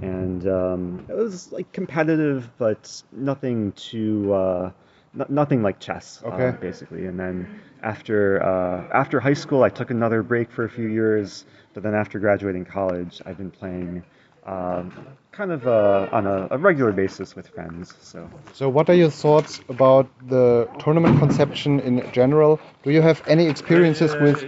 and 0.02 0.48
um, 0.48 1.06
it 1.08 1.14
was 1.14 1.52
like 1.52 1.70
competitive, 1.70 2.50
but 2.58 3.04
nothing 3.12 3.70
too. 3.72 4.32
Uh, 4.34 4.70
no- 5.14 5.26
nothing 5.28 5.62
like 5.62 5.78
chess, 5.80 6.22
uh, 6.24 6.52
basically. 6.60 7.06
And 7.06 7.18
then 7.18 7.60
after 7.82 8.42
uh, 8.42 8.88
after 8.92 9.20
high 9.20 9.34
school, 9.34 9.62
I 9.62 9.68
took 9.70 9.90
another 9.90 10.22
break 10.22 10.50
for 10.50 10.64
a 10.64 10.70
few 10.70 10.88
years. 10.88 11.44
But 11.74 11.82
then 11.82 11.94
after 11.94 12.18
graduating 12.18 12.66
college, 12.66 13.22
I've 13.24 13.38
been 13.38 13.50
playing 13.50 14.02
um, 14.46 14.92
kind 15.32 15.52
of 15.52 15.66
uh, 15.66 16.08
on 16.12 16.26
a, 16.26 16.48
a 16.50 16.58
regular 16.58 16.92
basis 16.92 17.34
with 17.34 17.48
friends. 17.48 17.94
So 18.00 18.28
So 18.52 18.68
what 18.68 18.88
are 18.90 18.94
your 18.94 19.10
thoughts 19.10 19.60
about 19.68 20.06
the 20.28 20.68
tournament 20.78 21.18
conception 21.18 21.80
in 21.80 22.02
general? 22.12 22.60
Do 22.82 22.90
you 22.90 23.00
have 23.02 23.22
any 23.26 23.46
experiences 23.46 24.14
with, 24.16 24.42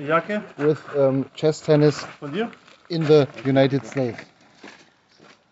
with 0.59 0.81
um, 0.97 1.31
chess 1.35 1.61
tennis 1.61 2.05
in 2.91 3.03
the 3.03 3.29
United 3.45 3.87
States? 3.87 4.21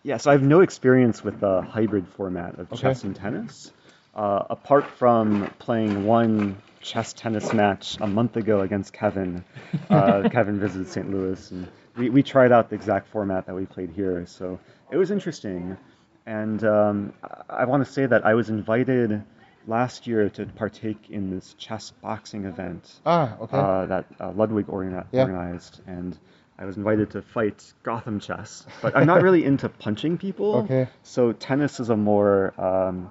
yeah, 0.03 0.17
so 0.17 0.29
I 0.31 0.33
have 0.33 0.43
no 0.43 0.61
experience 0.61 1.23
with 1.23 1.39
the 1.39 1.61
hybrid 1.61 2.07
format 2.07 2.59
of 2.59 2.71
Okay. 2.73 2.81
chess 2.81 3.03
and 3.03 3.15
tennis, 3.15 3.71
uh, 4.15 4.43
apart 4.49 4.85
from 4.97 5.49
playing 5.59 6.05
one 6.05 6.57
chess 6.81 7.13
tennis 7.13 7.53
match 7.53 7.97
a 8.01 8.07
month 8.07 8.35
ago 8.35 8.61
against 8.61 8.93
Kevin. 8.93 9.43
Uh, 9.89 10.27
Kevin 10.31 10.59
visited 10.59 10.87
St. 10.89 11.09
Louis, 11.09 11.51
and 11.51 11.67
we, 11.95 12.09
we 12.09 12.23
tried 12.23 12.51
out 12.51 12.69
the 12.69 12.75
exact 12.75 13.07
format 13.07 13.45
that 13.47 13.55
we 13.55 13.65
played 13.65 13.89
here. 13.91 14.25
So 14.25 14.59
it 14.91 14.97
was 14.97 15.09
interesting. 15.11 15.77
And 16.25 16.63
um, 16.63 17.13
I, 17.49 17.61
I 17.61 17.65
want 17.65 17.85
to 17.85 17.91
say 17.91 18.05
that 18.05 18.25
I 18.25 18.33
was 18.33 18.49
invited 18.49 19.23
last 19.65 20.07
year 20.07 20.29
to 20.29 20.45
partake 20.45 21.09
in 21.09 21.29
this 21.29 21.53
chess 21.57 21.91
boxing 22.01 22.43
event 22.45 22.99
Ah, 23.05 23.37
okay. 23.39 23.57
uh, 23.57 23.85
that 23.85 24.05
uh, 24.19 24.31
Ludwig 24.31 24.67
orga- 24.67 25.05
Yeah. 25.13 25.21
organized, 25.21 25.79
and 25.87 26.17
I 26.59 26.65
was 26.65 26.75
invited 26.75 27.11
to 27.11 27.21
fight 27.21 27.73
Gotham 27.81 28.19
chess. 28.19 28.65
But 28.81 28.95
I'm 28.97 29.07
not 29.07 29.21
really 29.21 29.45
into 29.51 29.69
punching 29.69 30.17
people, 30.17 30.55
Okay. 30.65 30.87
so 31.01 31.31
tennis 31.31 31.79
is 31.79 31.89
a 31.89 31.95
more 31.95 32.53
um, 32.59 33.09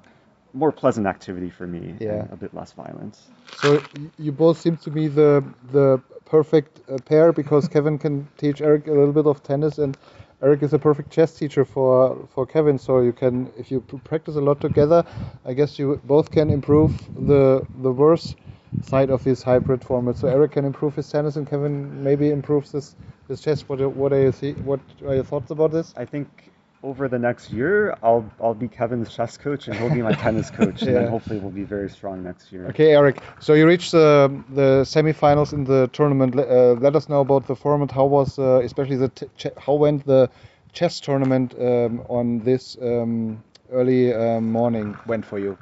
more 0.55 0.73
pleasant 0.73 1.07
activity 1.07 1.51
for 1.51 1.67
me, 1.67 1.95
Yeah. 2.01 2.13
and 2.13 2.33
a 2.33 2.37
bit 2.37 2.55
less 2.55 2.73
violent. 2.73 3.19
So 3.57 3.83
you 4.19 4.33
both 4.33 4.59
seem 4.59 4.77
to 4.79 4.91
be 4.91 5.09
the 5.09 5.45
the 5.73 6.01
perfect 6.25 6.81
uh, 6.91 6.99
pair 7.05 7.33
because 7.33 7.69
Kevin 7.69 7.99
can 7.99 8.27
teach 8.39 8.61
Eric 8.63 8.87
a 8.87 8.93
little 8.93 9.13
bit 9.13 9.27
of 9.27 9.43
tennis 9.43 9.79
and 9.79 9.97
Eric 10.43 10.63
is 10.63 10.73
a 10.73 10.79
perfect 10.79 11.11
chess 11.11 11.35
teacher 11.39 11.65
for 11.65 12.17
for 12.35 12.47
Kevin. 12.47 12.79
So 12.79 13.01
you 13.01 13.13
can 13.13 13.51
if 13.59 13.71
you 13.71 13.81
practice 14.05 14.37
a 14.37 14.41
lot 14.41 14.61
together, 14.61 15.05
I 15.45 15.55
guess 15.55 15.79
you 15.79 16.01
both 16.05 16.31
can 16.31 16.51
improve 16.51 16.93
the 17.27 17.67
the 17.83 17.93
worse 17.93 18.35
side 18.83 19.11
of 19.11 19.23
this 19.25 19.43
hybrid 19.43 19.85
format. 19.85 20.17
So 20.17 20.29
Eric 20.29 20.53
can 20.53 20.65
improve 20.65 20.95
his 20.97 21.09
tennis 21.11 21.37
and 21.37 21.47
Kevin 21.49 22.03
maybe 22.03 22.31
improves 22.31 22.73
his 22.73 22.97
his 23.29 23.41
chess. 23.41 23.63
What 23.69 23.81
what 23.97 24.13
are 24.13 24.21
you 24.23 24.33
see? 24.33 24.53
What 24.55 24.81
are 25.07 25.15
your 25.15 25.25
thoughts 25.25 25.51
about 25.51 25.73
this? 25.73 25.95
I 25.97 26.05
think 26.05 26.52
over 26.83 27.09
the 27.09 27.19
next 27.19 27.53
year, 27.53 27.97
I'll 28.03 28.25
I'll 28.41 28.55
be 28.55 28.69
Kevin's 28.69 29.15
chess 29.15 29.37
coach 29.37 29.69
and 29.69 29.77
he'll 29.77 29.91
be 29.91 30.03
my 30.03 30.13
tennis 30.13 30.51
coach, 30.61 30.83
and 30.83 30.97
then 30.97 31.09
hopefully 31.09 31.39
we'll 31.39 31.51
be 31.51 31.65
very 31.65 31.89
strong 31.89 32.23
next 32.23 32.53
year. 32.53 32.67
Okay, 32.67 32.93
Eric. 32.93 33.23
So 33.41 33.55
you 33.55 33.67
reached 33.67 33.93
the 33.93 34.43
the 34.51 34.83
semifinals 34.85 35.53
in 35.53 35.65
the 35.65 35.89
tournament. 35.93 36.37
Uh, 36.37 36.73
let 36.73 36.97
us 36.97 37.09
know 37.09 37.21
about 37.21 37.47
the 37.47 37.57
format. 37.57 37.91
How 37.91 38.07
was 38.07 38.39
uh, 38.39 38.61
especially 38.63 38.97
the 38.97 39.09
t- 39.09 39.27
ch- 39.37 39.57
how 39.59 39.75
went 39.75 40.05
the 40.07 40.31
chess 40.73 41.01
tournament 41.01 41.55
um, 41.59 42.03
on 42.09 42.41
this 42.41 42.77
um, 42.81 43.43
early 43.71 44.13
um, 44.13 44.51
morning 44.51 44.97
went 45.07 45.25
for 45.25 45.39
you? 45.39 45.57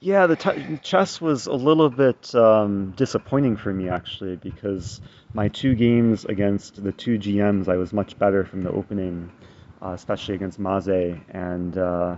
Yeah, 0.00 0.26
the 0.26 0.34
t- 0.34 0.78
chess 0.82 1.20
was 1.20 1.46
a 1.46 1.52
little 1.54 1.88
bit 1.88 2.34
um, 2.34 2.92
disappointing 2.96 3.56
for 3.56 3.72
me 3.72 3.88
actually 3.88 4.34
because 4.34 5.00
my 5.32 5.46
two 5.48 5.76
games 5.76 6.24
against 6.24 6.82
the 6.82 6.90
two 6.90 7.18
GMs, 7.18 7.68
I 7.68 7.76
was 7.76 7.92
much 7.92 8.18
better 8.18 8.44
from 8.44 8.62
the 8.62 8.70
opening, 8.72 9.30
uh, 9.40 9.46
especially 9.90 10.34
against 10.34 10.58
Maze, 10.58 11.18
and 11.30 11.76
uh, 11.76 12.16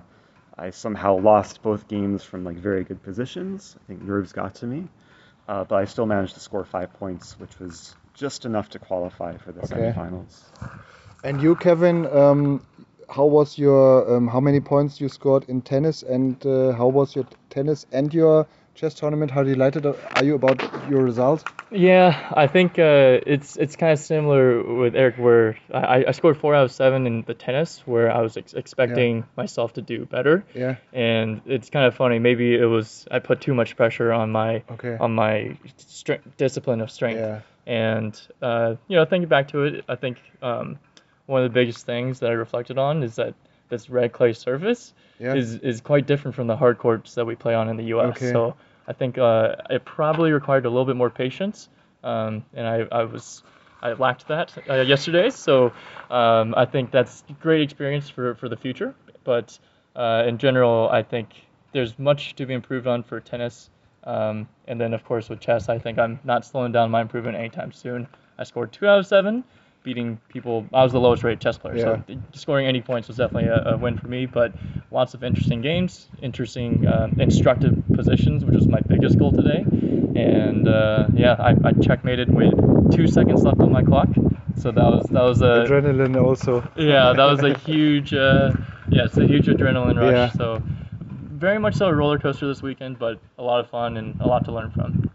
I 0.59 0.71
somehow 0.71 1.19
lost 1.19 1.63
both 1.63 1.89
games 1.89 2.23
from 2.23 2.45
like 2.45 2.57
very 2.57 2.85
good 2.85 3.03
positions. 3.03 3.77
I 3.83 3.87
think 3.89 4.03
nerves 4.03 4.33
got 4.33 4.55
to 4.57 4.67
me, 4.67 4.89
uh, 5.49 5.65
but 5.65 5.77
I 5.77 5.85
still 5.85 6.07
managed 6.07 6.35
to 6.35 6.41
score 6.41 6.65
five 6.65 6.93
points, 6.95 7.39
which 7.39 7.59
was 7.59 7.97
just 8.15 8.45
enough 8.45 8.71
to 8.71 8.79
qualify 8.79 9.37
for 9.39 9.53
the 9.53 9.63
Okay. 9.63 9.95
semifinals. 9.95 10.43
And 11.23 11.41
you, 11.41 11.57
Kevin, 11.57 12.07
um, 12.07 12.63
how 13.09 13.27
was 13.27 13.59
your 13.59 14.17
um, 14.17 14.29
how 14.29 14.41
many 14.41 14.61
points 14.61 15.01
you 15.01 15.09
scored 15.09 15.45
in 15.49 15.63
tennis, 15.63 16.03
and 16.03 16.45
uh, 16.47 16.73
how 16.73 16.89
was 16.89 17.15
your 17.15 17.27
tennis 17.51 17.87
and 17.93 18.13
your 18.15 18.47
chess 18.75 18.95
tournament? 18.95 19.31
How 19.31 19.43
delighted 19.43 19.87
are 19.87 20.25
you 20.25 20.35
about 20.35 20.61
your 20.91 21.03
result? 21.03 21.45
Yeah, 21.71 22.33
I 22.37 22.47
think 22.47 22.79
uh, 22.79 23.21
it's 23.27 23.57
it's 23.57 23.77
kind 23.77 23.93
of 23.93 23.99
similar 23.99 24.63
with 24.63 24.95
Eric, 24.95 25.17
where 25.17 25.57
I, 25.73 26.05
I 26.09 26.11
scored 26.13 26.37
four 26.37 26.55
out 26.55 26.65
of 26.65 26.73
seven 26.73 27.07
in 27.07 27.23
the 27.23 27.35
tennis, 27.35 27.83
where 27.87 28.11
I 28.11 28.21
was 28.21 28.37
ex- 28.37 28.55
expecting 28.55 29.25
myself 29.37 29.73
to 29.75 29.83
do 29.83 30.05
better, 30.07 30.45
Yeah. 30.55 30.77
and 30.93 31.41
it's 31.47 31.71
kind 31.71 31.87
of 31.87 31.95
funny. 31.95 32.19
Maybe 32.19 32.55
it 32.55 32.67
was 32.67 33.07
I 33.11 33.19
put 33.19 33.41
too 33.41 33.55
much 33.55 33.77
pressure 33.77 34.13
on 34.13 34.31
my 34.31 34.63
Okay. 34.73 34.97
on 35.01 35.15
my 35.15 35.57
strength, 35.79 36.37
discipline 36.37 36.81
of 36.81 36.91
strength, 36.91 37.19
Yeah. 37.19 37.41
and 37.67 38.21
uh, 38.43 38.77
you 38.89 38.97
know, 38.97 39.05
thinking 39.05 39.29
back 39.29 39.49
to 39.49 39.65
it, 39.65 39.85
I 39.89 39.97
think 39.97 40.19
um, 40.43 40.79
one 41.27 41.43
of 41.43 41.51
the 41.51 41.55
biggest 41.55 41.87
things 41.87 42.21
that 42.21 42.31
I 42.31 42.35
reflected 42.35 42.79
on 42.79 43.03
is 43.03 43.17
that 43.17 43.35
this 43.69 43.91
red 43.91 44.13
clay 44.13 44.33
surface 44.33 44.93
Yeah. 45.19 45.35
is 45.35 45.57
is 45.57 45.81
quite 45.81 46.07
different 46.07 46.35
from 46.35 46.47
the 46.47 46.57
hard 46.57 46.79
courts 46.79 47.15
that 47.15 47.25
we 47.25 47.35
play 47.35 47.55
on 47.55 47.69
in 47.69 47.77
the 47.77 47.85
U.S. 47.85 48.17
Okay. 48.17 48.33
So 48.33 48.55
I 48.87 48.93
think 48.93 49.19
uh, 49.19 49.57
it 49.71 49.85
probably 49.85 50.33
required 50.33 50.67
a 50.67 50.69
little 50.69 50.85
bit 50.85 50.97
more 50.97 51.11
patience, 51.11 51.69
um, 52.03 52.45
and 52.55 52.67
I, 52.67 52.87
I 52.93 53.05
was 53.05 53.43
I 53.83 53.93
lacked 53.93 54.29
that 54.29 54.53
uh, 54.69 54.75
yesterday. 54.77 55.31
So 55.31 55.73
um, 56.11 56.55
I 56.57 56.65
think 56.65 56.91
that's 56.91 57.25
great 57.41 57.63
experience 57.63 58.09
for 58.09 58.35
for 58.35 58.49
the 58.49 58.57
future. 58.57 58.95
But 59.25 59.59
uh, 59.97 60.25
in 60.27 60.39
general, 60.39 60.89
I 60.91 61.03
think 61.03 61.29
there's 61.73 61.99
much 61.99 62.35
to 62.37 62.47
be 62.47 62.55
improved 62.55 62.87
on 62.87 63.03
for 63.03 63.21
tennis. 63.21 63.71
Um, 64.05 64.49
and 64.69 64.79
then 64.79 64.93
of 64.93 65.03
course 65.05 65.31
with 65.31 65.41
chess, 65.41 65.69
I 65.71 65.79
think 65.79 65.99
I'm 65.99 66.21
not 66.25 66.45
slowing 66.45 66.73
down 66.73 66.91
my 66.91 67.01
improvement 67.01 67.37
anytime 67.37 67.73
soon. 67.73 68.07
I 68.39 68.45
scored 68.45 68.73
two 68.73 68.87
out 68.87 68.99
of 68.99 69.07
seven, 69.07 69.45
beating 69.85 70.19
people. 70.29 70.67
I 70.73 70.83
was 70.83 70.91
the 70.93 70.99
lowest 70.99 71.23
rated 71.23 71.41
chess 71.41 71.57
player, 71.57 71.79
so 71.79 72.03
scoring 72.33 72.67
any 72.67 72.81
points 72.81 73.07
was 73.07 73.19
definitely 73.19 73.51
a, 73.51 73.75
a 73.75 73.77
win 73.77 73.97
for 73.97 74.09
me. 74.09 74.27
But 74.27 74.53
lots 74.91 75.15
of 75.15 75.23
interesting 75.23 75.61
games, 75.61 76.09
interesting 76.21 76.87
um, 76.89 77.21
instructive 77.21 77.81
positions, 77.95 78.45
which 78.45 78.57
was 78.57 78.67
my 78.67 78.81
biggest 78.81 79.19
goal 79.19 79.31
today. 79.31 79.61
And 79.61 80.67
uh, 80.67 81.07
yeah, 81.15 81.37
I, 81.39 81.55
I 81.63 81.73
checkmated 81.73 82.35
with 82.35 82.55
two 82.93 83.07
seconds 83.07 83.45
left 83.45 83.61
on 83.61 83.71
my 83.71 83.83
clock. 83.83 84.09
So 84.57 84.73
that 84.73 84.85
was 84.85 85.07
that 85.11 85.23
was 85.23 85.43
a 85.43 85.67
Adrenaline 85.69 86.21
also. 86.21 86.61
yeah, 86.77 87.13
that 87.13 87.25
was 87.25 87.43
a 87.43 87.57
huge, 87.59 88.15
uh, 88.15 88.53
yeah, 88.89 89.05
it's 89.05 89.17
a 89.17 89.27
huge 89.27 89.47
adrenaline 89.47 90.01
rush. 90.01 90.13
Yeah. 90.13 90.31
So 90.33 90.63
very 91.45 91.59
much 91.59 91.75
so 91.75 91.87
a 91.87 91.95
roller 91.95 92.19
coaster 92.19 92.47
this 92.47 92.63
weekend, 92.63 92.99
but 92.99 93.19
a 93.39 93.43
lot 93.43 93.61
of 93.61 93.69
fun 93.69 93.97
and 93.97 94.19
a 94.21 94.27
lot 94.27 94.45
to 94.47 94.53
learn 94.53 94.71
from. 94.71 95.11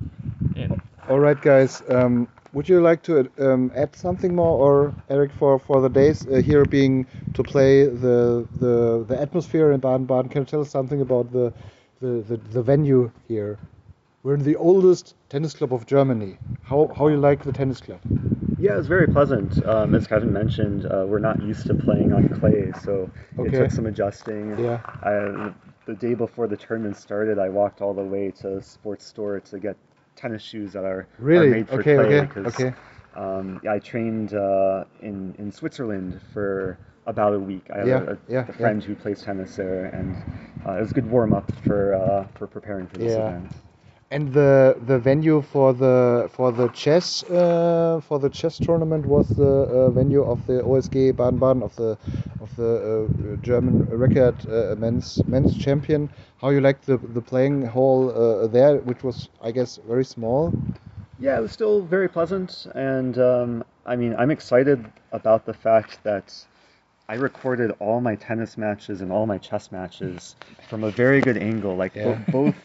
And 0.55 0.81
All 1.07 1.19
right, 1.19 1.41
guys. 1.41 1.81
Um, 1.89 2.27
would 2.53 2.67
you 2.67 2.81
like 2.81 3.03
to 3.03 3.29
um, 3.39 3.71
add 3.75 3.95
something 3.95 4.35
more, 4.35 4.57
or 4.57 4.93
Eric, 5.09 5.31
for, 5.37 5.59
for 5.59 5.81
the 5.81 5.89
days 5.89 6.25
uh, 6.27 6.35
here 6.35 6.65
being 6.65 7.05
to 7.33 7.43
play 7.43 7.85
the 7.85 8.45
the, 8.59 9.05
the 9.07 9.19
atmosphere 9.19 9.71
in 9.71 9.79
Baden-Baden? 9.79 10.29
Can 10.29 10.41
you 10.41 10.45
tell 10.45 10.61
us 10.61 10.69
something 10.69 11.01
about 11.01 11.31
the, 11.31 11.53
the, 12.01 12.23
the, 12.27 12.37
the 12.37 12.61
venue 12.61 13.11
here? 13.27 13.59
We're 14.23 14.35
in 14.35 14.43
the 14.43 14.55
oldest 14.55 15.15
tennis 15.29 15.53
club 15.53 15.73
of 15.73 15.85
Germany. 15.85 16.37
How 16.63 16.91
how 16.97 17.07
you 17.07 17.17
like 17.17 17.43
the 17.43 17.53
tennis 17.53 17.79
club? 17.79 18.01
Yeah, 18.59 18.77
it's 18.77 18.87
very 18.87 19.07
pleasant. 19.07 19.65
Um, 19.65 19.95
as 19.95 20.05
Kevin 20.05 20.33
mentioned, 20.33 20.85
uh, 20.85 21.05
we're 21.07 21.19
not 21.19 21.41
used 21.41 21.65
to 21.67 21.73
playing 21.73 22.11
on 22.11 22.27
clay, 22.27 22.73
so 22.83 23.09
it 23.37 23.51
took 23.51 23.71
some 23.71 23.85
adjusting. 23.85 24.59
Yeah. 24.59 24.81
I, 24.85 25.53
the 25.85 25.95
day 25.95 26.13
before 26.13 26.47
the 26.47 26.57
tournament 26.57 26.97
started, 26.97 27.39
I 27.39 27.47
walked 27.47 27.81
all 27.81 27.93
the 27.93 28.03
way 28.03 28.31
to 28.41 28.57
a 28.57 28.61
sports 28.61 29.05
store 29.05 29.39
to 29.39 29.59
get 29.59 29.77
tennis 30.19 30.41
shoes 30.43 30.73
that 30.73 30.85
are, 30.85 31.07
are 31.35 31.45
Really? 31.45 31.51
made 31.55 31.67
for 31.69 31.83
Okay, 31.83 31.95
clay 31.95 32.21
okay, 32.21 32.27
because 32.27 32.47
okay. 32.47 32.73
um, 33.15 33.61
I 33.69 33.79
trained 33.79 34.33
uh, 34.33 34.85
in 35.01 35.35
in 35.39 35.51
Switzerland 35.51 36.19
for 36.33 36.77
about 37.05 37.33
a 37.33 37.39
week. 37.39 37.65
I 37.73 37.77
have 37.77 37.89
Yeah, 37.89 38.01
a, 38.01 38.13
a, 38.13 38.17
yeah, 38.27 38.45
a 38.49 38.53
yeah. 38.59 38.71
friend 38.71 38.83
who 38.83 38.95
plays 38.95 39.21
tennis 39.21 39.55
there, 39.55 39.85
and 39.85 40.15
uh, 40.65 40.73
it 40.77 40.81
was 40.81 40.91
a 40.91 40.93
good 40.95 41.09
warm 41.09 41.33
up 41.33 41.49
for 41.65 41.95
uh, 41.95 42.25
for 42.37 42.47
preparing 42.47 42.87
for 42.87 42.97
this 42.99 43.17
Yeah. 43.17 43.19
event. 43.19 43.51
And 44.11 44.33
the 44.33 44.77
the 44.85 44.99
venue 44.99 45.41
for 45.41 45.73
the 45.73 46.29
for 46.31 46.51
the 46.51 46.67
chess 46.69 47.23
uh, 47.23 47.99
for 48.07 48.19
the 48.19 48.29
chess 48.29 48.59
tournament 48.59 49.05
was 49.05 49.35
the 49.35 49.45
uh, 49.45 49.89
venue 49.91 50.23
of 50.23 50.45
the 50.45 50.61
OSG 50.63 51.11
Baden-Baden 51.11 51.63
of 51.63 51.75
the 51.75 51.97
of 52.39 52.55
the 52.55 52.71
uh, 52.73 53.35
German 53.41 53.85
record 53.89 54.35
uh, 54.47 54.75
men's 54.77 55.23
men's 55.27 55.55
champion. 55.55 56.09
How 56.41 56.49
you 56.49 56.61
like 56.61 56.81
the 56.81 56.97
the 56.97 57.21
playing 57.21 57.63
hall 57.65 58.09
uh, 58.11 58.47
there, 58.47 58.77
which 58.77 59.03
was 59.03 59.29
I 59.41 59.51
guess 59.51 59.77
very 59.87 60.05
small. 60.05 60.53
Yeah, 61.19 61.37
it 61.37 61.41
was 61.41 61.51
still 61.51 61.81
very 61.81 62.07
pleasant, 62.07 62.67
and 62.75 63.17
um, 63.19 63.63
I 63.85 63.95
mean, 63.95 64.15
I'm 64.17 64.31
excited 64.31 64.85
about 65.11 65.45
the 65.45 65.53
fact 65.53 66.03
that 66.03 66.45
I 67.09 67.15
recorded 67.15 67.71
all 67.79 68.01
my 68.01 68.15
tennis 68.15 68.57
matches 68.57 69.01
and 69.01 69.11
all 69.11 69.25
my 69.25 69.37
chess 69.37 69.71
matches 69.71 70.35
from 70.67 70.83
a 70.83 70.91
very 70.91 71.21
good 71.21 71.37
angle. 71.37 71.75
Like 71.75 71.93
Yeah. 71.95 72.15
both 72.31 72.55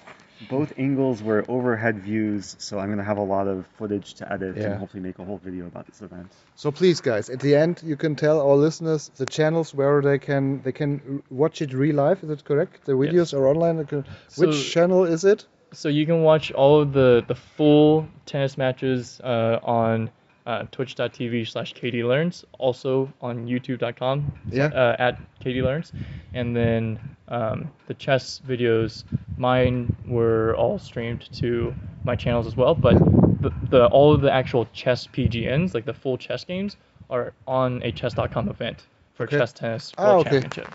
both 0.48 0.72
angles 0.78 1.22
were 1.22 1.44
overhead 1.48 1.98
views, 1.98 2.56
so 2.58 2.78
I'm 2.78 2.90
gonna 2.90 3.04
have 3.04 3.18
a 3.18 3.22
lot 3.22 3.48
of 3.48 3.66
footage 3.78 4.14
to 4.14 4.32
edit 4.32 4.56
Yeah. 4.56 4.64
and 4.64 4.74
hopefully 4.78 5.02
make 5.02 5.18
a 5.18 5.24
whole 5.24 5.38
video 5.38 5.66
about 5.66 5.86
this 5.86 6.02
event. 6.02 6.32
So 6.54 6.70
please, 6.70 7.00
guys, 7.00 7.30
at 7.30 7.40
the 7.40 7.54
end, 7.56 7.82
you 7.84 7.96
can 7.96 8.14
tell 8.16 8.40
our 8.40 8.56
listeners 8.56 9.10
the 9.16 9.26
channels 9.26 9.74
where 9.74 10.00
they 10.02 10.18
can 10.18 10.62
they 10.62 10.72
can 10.72 11.22
watch 11.30 11.62
it 11.62 11.72
real 11.72 11.96
life. 11.96 12.22
Is 12.24 12.30
it 12.30 12.44
correct? 12.44 12.84
The 12.84 12.92
videos 12.92 13.32
are 13.34 13.46
online. 13.48 13.76
They 13.78 13.84
can- 13.84 14.04
Which 14.36 14.70
channel 14.72 15.04
is 15.04 15.24
it? 15.24 15.46
so 15.72 15.88
you 15.88 16.06
can 16.06 16.22
watch 16.22 16.52
all 16.52 16.80
of 16.82 16.92
the 16.92 17.24
the 17.26 17.34
full 17.34 18.06
tennis 18.26 18.56
matches 18.56 19.20
uh, 19.24 19.58
on 19.64 20.08
uh, 20.46 20.64
twitch.tv 20.72 21.46
slash 21.48 21.72
Katie 21.72 22.04
Learns, 22.04 22.44
also 22.58 23.12
on 23.20 23.46
youtube.com 23.46 24.30
Yeah. 24.50 24.66
uh, 24.66 24.96
at 24.98 25.18
Katie 25.40 25.62
Learns. 25.62 25.92
And 26.34 26.54
then 26.54 26.98
um, 27.28 27.70
the 27.86 27.94
chess 27.94 28.40
videos, 28.46 29.04
mine 29.38 29.94
were 30.06 30.54
all 30.56 30.78
streamed 30.78 31.30
to 31.40 31.74
my 32.04 32.14
channels 32.16 32.46
as 32.46 32.56
well. 32.56 32.74
But 32.74 32.98
the, 33.40 33.52
the 33.70 33.86
all 33.86 34.12
of 34.14 34.20
the 34.20 34.32
actual 34.32 34.66
chess 34.72 35.06
PGNs, 35.06 35.74
like 35.74 35.84
the 35.86 35.94
full 35.94 36.18
chess 36.18 36.44
games, 36.44 36.76
are 37.10 37.32
on 37.46 37.82
a 37.82 37.92
chess.com 37.92 38.48
event 38.48 38.86
for 39.14 39.24
Okay. 39.24 39.38
chess 39.38 39.52
tennis 39.52 39.92
Ah, 39.96 40.06
world 40.06 40.26
okay. 40.26 40.40
championship. 40.40 40.74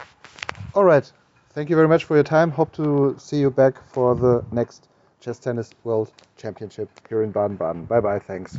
All 0.76 0.84
right. 0.86 1.12
Thank 1.52 1.70
you 1.70 1.76
very 1.76 1.88
much 1.88 2.06
for 2.06 2.16
your 2.16 2.24
time. 2.24 2.52
Hope 2.52 2.72
to 2.74 3.16
see 3.18 3.38
you 3.38 3.50
back 3.50 3.74
for 3.92 4.16
the 4.16 4.44
next 4.52 4.88
Chess 5.20 5.40
Tennis 5.40 5.72
World 5.84 6.12
Championship 6.38 6.90
here 7.10 7.24
in 7.24 7.32
Baden-Baden. 7.32 7.86
Bye 7.86 8.00
bye. 8.00 8.20
Thanks. 8.20 8.58